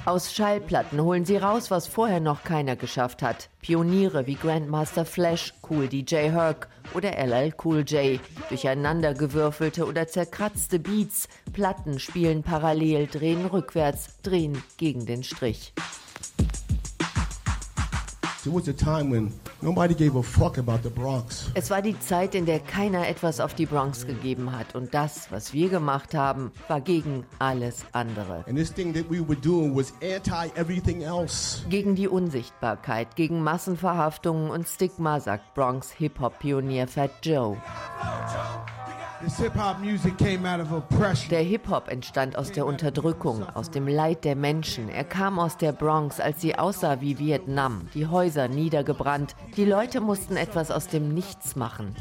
Aus 0.05 0.33
Schallplatten 0.33 1.01
holen 1.01 1.25
sie 1.25 1.37
raus, 1.37 1.71
was 1.71 1.87
vorher 1.87 2.19
noch 2.19 2.43
keiner 2.43 2.75
geschafft 2.75 3.23
hat. 3.23 3.49
Pioniere 3.61 4.27
wie 4.27 4.35
Grandmaster 4.35 5.05
Flash, 5.05 5.53
Cool 5.67 5.87
DJ 5.87 6.29
Herc 6.29 6.67
oder 6.93 7.17
LL 7.17 7.53
Cool 7.63 7.83
J. 7.87 8.19
Durcheinandergewürfelte 8.49 9.85
oder 9.85 10.07
zerkratzte 10.07 10.77
Beats. 10.77 11.29
Platten 11.53 11.99
spielen 11.99 12.43
parallel, 12.43 13.07
drehen 13.07 13.45
rückwärts, 13.45 14.21
drehen 14.21 14.61
gegen 14.77 15.05
den 15.05 15.23
Strich. 15.23 15.73
Es 21.55 21.69
war 21.69 21.81
die 21.81 21.99
Zeit, 21.99 22.35
in 22.35 22.45
der 22.45 22.59
keiner 22.59 23.07
etwas 23.07 23.39
auf 23.39 23.53
die 23.53 23.65
Bronx 23.65 24.05
gegeben 24.05 24.51
hat. 24.51 24.75
Und 24.75 24.93
das, 24.93 25.31
was 25.31 25.53
wir 25.53 25.69
gemacht 25.69 26.13
haben, 26.13 26.51
war 26.67 26.81
gegen 26.81 27.25
alles 27.39 27.85
andere. 27.91 28.43
Gegen 31.69 31.95
die 31.95 32.07
Unsichtbarkeit, 32.07 33.15
gegen 33.15 33.41
Massenverhaftungen 33.41 34.49
und 34.51 34.67
Stigma, 34.67 35.19
sagt 35.19 35.53
Bronx 35.55 35.91
Hip-Hop-Pionier 35.91 36.87
Fat 36.87 37.11
Joe. 37.23 37.57
Der 41.29 41.39
Hip-Hop 41.39 41.87
entstand 41.87 42.37
aus 42.37 42.51
der 42.51 42.65
Unterdrückung, 42.65 43.43
aus 43.53 43.71
dem 43.71 43.87
Leid 43.87 44.25
der 44.25 44.35
Menschen. 44.35 44.89
Er 44.89 45.05
kam 45.05 45.39
aus 45.39 45.55
der 45.57 45.71
Bronx, 45.71 46.19
als 46.19 46.41
sie 46.41 46.55
aussah 46.55 46.99
wie 46.99 47.17
Vietnam. 47.17 47.87
Die 47.93 48.07
Häuser 48.07 48.49
niedergebrannt. 48.49 49.35
Die 49.55 49.63
Leute 49.63 50.01
mussten 50.01 50.35
etwas 50.35 50.69
aus 50.69 50.87
dem 50.87 51.13
Nichts 51.13 51.55
machen. 51.55 51.95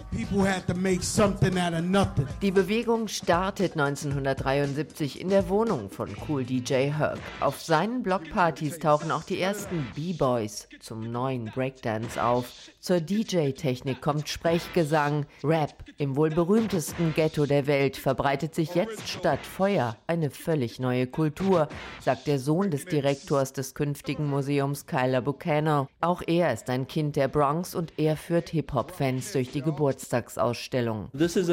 Die 2.42 2.50
Bewegung 2.50 3.08
startet 3.08 3.72
1973 3.72 5.20
in 5.20 5.28
der 5.28 5.48
Wohnung 5.48 5.90
von 5.90 6.08
Cool 6.28 6.44
DJ 6.44 6.90
Herc. 6.90 7.20
Auf 7.40 7.62
seinen 7.62 8.02
Blockpartys 8.02 8.80
tauchen 8.80 9.12
auch 9.12 9.22
die 9.22 9.40
ersten 9.40 9.86
B-Boys 9.94 10.68
zum 10.80 11.12
neuen 11.12 11.46
Breakdance 11.46 12.22
auf. 12.22 12.46
Zur 12.80 13.00
DJ-Technik 13.00 14.02
kommt 14.02 14.28
Sprechgesang, 14.28 15.26
Rap 15.42 15.72
im 15.96 16.16
wohl 16.16 16.30
berühmtesten 16.30 17.03
Ghetto 17.12 17.44
der 17.44 17.66
Welt 17.66 17.96
verbreitet 17.96 18.54
sich 18.54 18.74
jetzt 18.76 19.08
statt 19.08 19.40
Feuer 19.40 19.96
eine 20.06 20.30
völlig 20.30 20.78
neue 20.78 21.06
Kultur, 21.06 21.68
sagt 22.00 22.26
der 22.26 22.38
Sohn 22.38 22.70
des 22.70 22.84
Direktors 22.84 23.52
des 23.52 23.74
künftigen 23.74 24.30
Museums 24.30 24.86
Kyler 24.86 25.20
Buchanan. 25.20 25.88
Auch 26.00 26.22
er 26.26 26.52
ist 26.52 26.70
ein 26.70 26.86
Kind 26.86 27.16
der 27.16 27.28
Bronx 27.28 27.74
und 27.74 27.92
er 27.98 28.16
führt 28.16 28.48
Hip-Hop-Fans 28.50 29.32
durch 29.32 29.50
die 29.50 29.60
Geburtstagsausstellung. 29.60 31.08
Das 31.12 31.36
ist 31.36 31.52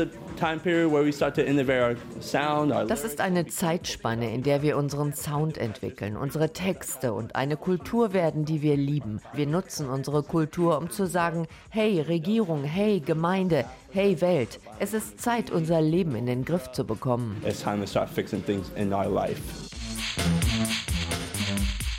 eine 3.20 3.48
Zeitspanne, 3.48 4.34
in 4.34 4.44
der 4.44 4.62
wir 4.62 4.78
unseren 4.78 5.14
Sound 5.14 5.58
entwickeln, 5.58 6.16
unsere 6.16 6.54
Texte 6.54 7.14
und 7.14 7.36
eine 7.36 7.58
Kultur 7.58 8.14
werden, 8.14 8.46
die 8.46 8.62
wir 8.62 8.78
lieben. 8.78 9.20
Wir 9.34 9.48
nutzen 9.48 9.90
unsere 9.90 10.24
Kultur, 10.24 10.78
um 10.78 10.90
zu 10.92 11.08
sagen, 11.08 11.48
hey 11.70 12.00
Regierung, 12.00 12.64
hey 12.64 13.00
Gemeinde, 13.00 13.66
hey 13.94 14.20
Welt, 14.22 14.60
es 14.80 14.94
ist 14.94 15.20
Zeit, 15.20 15.52
unser 15.52 15.82
Leben 15.82 16.16
in 16.16 16.26
den 16.26 16.46
Griff 16.46 16.72
zu 16.72 16.86
bekommen. 16.86 17.42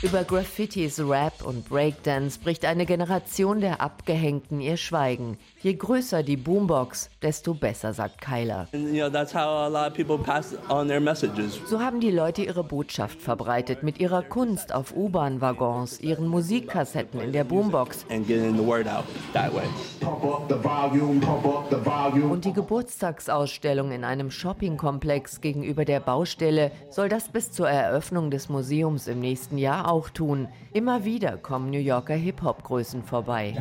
Über 0.03 0.25
Graffitis, 0.25 0.99
Rap 0.99 1.45
und 1.45 1.69
Breakdance 1.69 2.37
bricht 2.37 2.65
eine 2.65 2.85
Generation 2.85 3.61
der 3.61 3.79
Abgehängten 3.79 4.59
ihr 4.59 4.75
Schweigen. 4.75 5.37
Je 5.61 5.75
größer 5.75 6.23
die 6.23 6.35
Boombox, 6.35 7.09
desto 7.21 7.53
besser, 7.53 7.93
sagt 7.93 8.19
Kyler. 8.19 8.67
So 11.65 11.79
haben 11.79 12.01
die 12.01 12.11
Leute 12.11 12.41
ihre 12.43 12.65
Botschaft 12.65 13.21
verbreitet 13.21 13.83
mit 13.83 13.97
ihrer 14.01 14.23
Kunst 14.23 14.75
auf 14.75 14.93
U-Bahn-Waggons, 14.93 16.01
ihren 16.01 16.27
Musikkassetten 16.27 17.21
in 17.21 17.31
der 17.31 17.45
Boombox. 17.45 18.05
Und 22.29 22.43
die 22.43 22.53
Geburtstagsausstellung 22.53 23.91
in 23.93 24.03
einem 24.03 24.31
Shoppingkomplex 24.31 25.39
gegenüber 25.39 25.85
der 25.85 26.01
Baustelle 26.01 26.71
soll 26.89 27.07
das 27.07 27.29
bis 27.29 27.53
zur 27.53 27.69
Eröffnung 27.69 28.31
des 28.31 28.49
Museums 28.49 29.07
im 29.07 29.21
nächsten 29.21 29.57
Jahr 29.57 29.92
auch 29.93 30.09
tun. 30.09 30.47
Immer 30.73 31.05
wieder 31.05 31.37
kommen 31.37 31.69
New 31.69 31.77
Yorker 31.77 32.15
Hip-Hop-Größen 32.15 33.03
vorbei. 33.03 33.55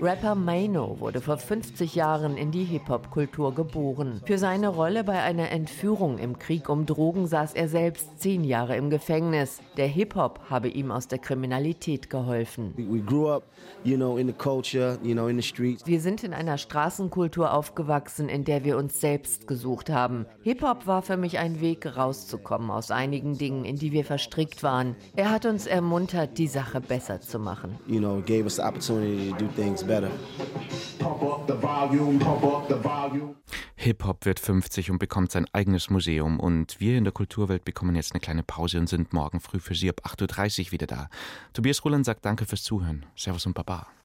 Rapper 0.00 0.34
Mano 0.36 1.00
wurde 1.00 1.20
vor 1.20 1.36
50 1.36 1.96
Jahren 1.96 2.36
in 2.36 2.52
die 2.52 2.62
Hip-Hop-Kultur 2.62 3.52
geboren. 3.56 4.20
Für 4.24 4.38
seine 4.38 4.68
Rolle 4.68 5.02
bei 5.02 5.20
einer 5.20 5.50
Entführung 5.50 6.18
im 6.18 6.38
Krieg 6.38 6.68
um 6.68 6.86
Drogen 6.86 7.26
saß 7.26 7.54
er 7.54 7.66
selbst 7.66 8.20
zehn 8.20 8.44
Jahre 8.44 8.76
im 8.76 8.88
Gefängnis. 8.88 9.60
Der 9.76 9.88
Hip-Hop 9.88 10.38
habe 10.48 10.68
ihm 10.68 10.92
aus 10.92 11.08
der 11.08 11.18
Kriminalität 11.18 12.08
geholfen. 12.08 12.72
Wir 15.84 16.00
sind 16.00 16.22
in 16.22 16.34
einer 16.34 16.58
Straßenkultur 16.58 17.52
aufgewachsen, 17.52 18.28
in 18.28 18.44
der 18.44 18.62
wir 18.62 18.76
uns 18.76 19.00
selbst 19.00 19.48
gesucht 19.48 19.90
haben. 19.90 20.26
Hip-Hop 20.42 20.86
war 20.86 21.02
für 21.02 21.16
mich 21.16 21.40
ein 21.40 21.60
Weg 21.60 21.80
rauszukommen 22.12 22.70
aus 22.70 22.90
einigen 22.90 23.38
Dingen, 23.38 23.64
in 23.64 23.76
die 23.76 23.92
wir 23.92 24.04
verstrickt 24.04 24.62
waren. 24.62 24.96
Er 25.16 25.30
hat 25.30 25.46
uns 25.46 25.66
ermuntert, 25.66 26.36
die 26.36 26.46
Sache 26.46 26.80
besser 26.80 27.22
zu 27.22 27.38
machen. 27.38 27.78
You 27.86 28.00
know, 28.00 28.22
gave 28.26 28.44
us 28.44 28.56
the 28.56 28.62
opportunity 28.62 29.30
to 29.30 29.36
do 29.36 29.46
things 29.56 29.82
better. 29.82 30.10
Hip-Hop 33.76 34.24
wird 34.26 34.38
50 34.38 34.90
und 34.90 34.98
bekommt 34.98 35.32
sein 35.32 35.46
eigenes 35.52 35.90
Museum. 35.90 36.38
Und 36.38 36.78
wir 36.80 36.98
in 36.98 37.04
der 37.04 37.12
Kulturwelt 37.12 37.64
bekommen 37.64 37.96
jetzt 37.96 38.12
eine 38.12 38.20
kleine 38.20 38.42
Pause 38.42 38.78
und 38.78 38.88
sind 38.88 39.12
morgen 39.12 39.40
früh 39.40 39.58
für 39.58 39.74
Sie 39.74 39.88
ab 39.88 40.02
8.30 40.04 40.66
Uhr 40.66 40.72
wieder 40.72 40.86
da. 40.86 41.08
Tobias 41.54 41.84
Roland 41.84 42.04
sagt 42.04 42.24
Danke 42.24 42.44
fürs 42.44 42.62
Zuhören. 42.62 43.06
Servus 43.16 43.46
und 43.46 43.54
Baba. 43.54 43.86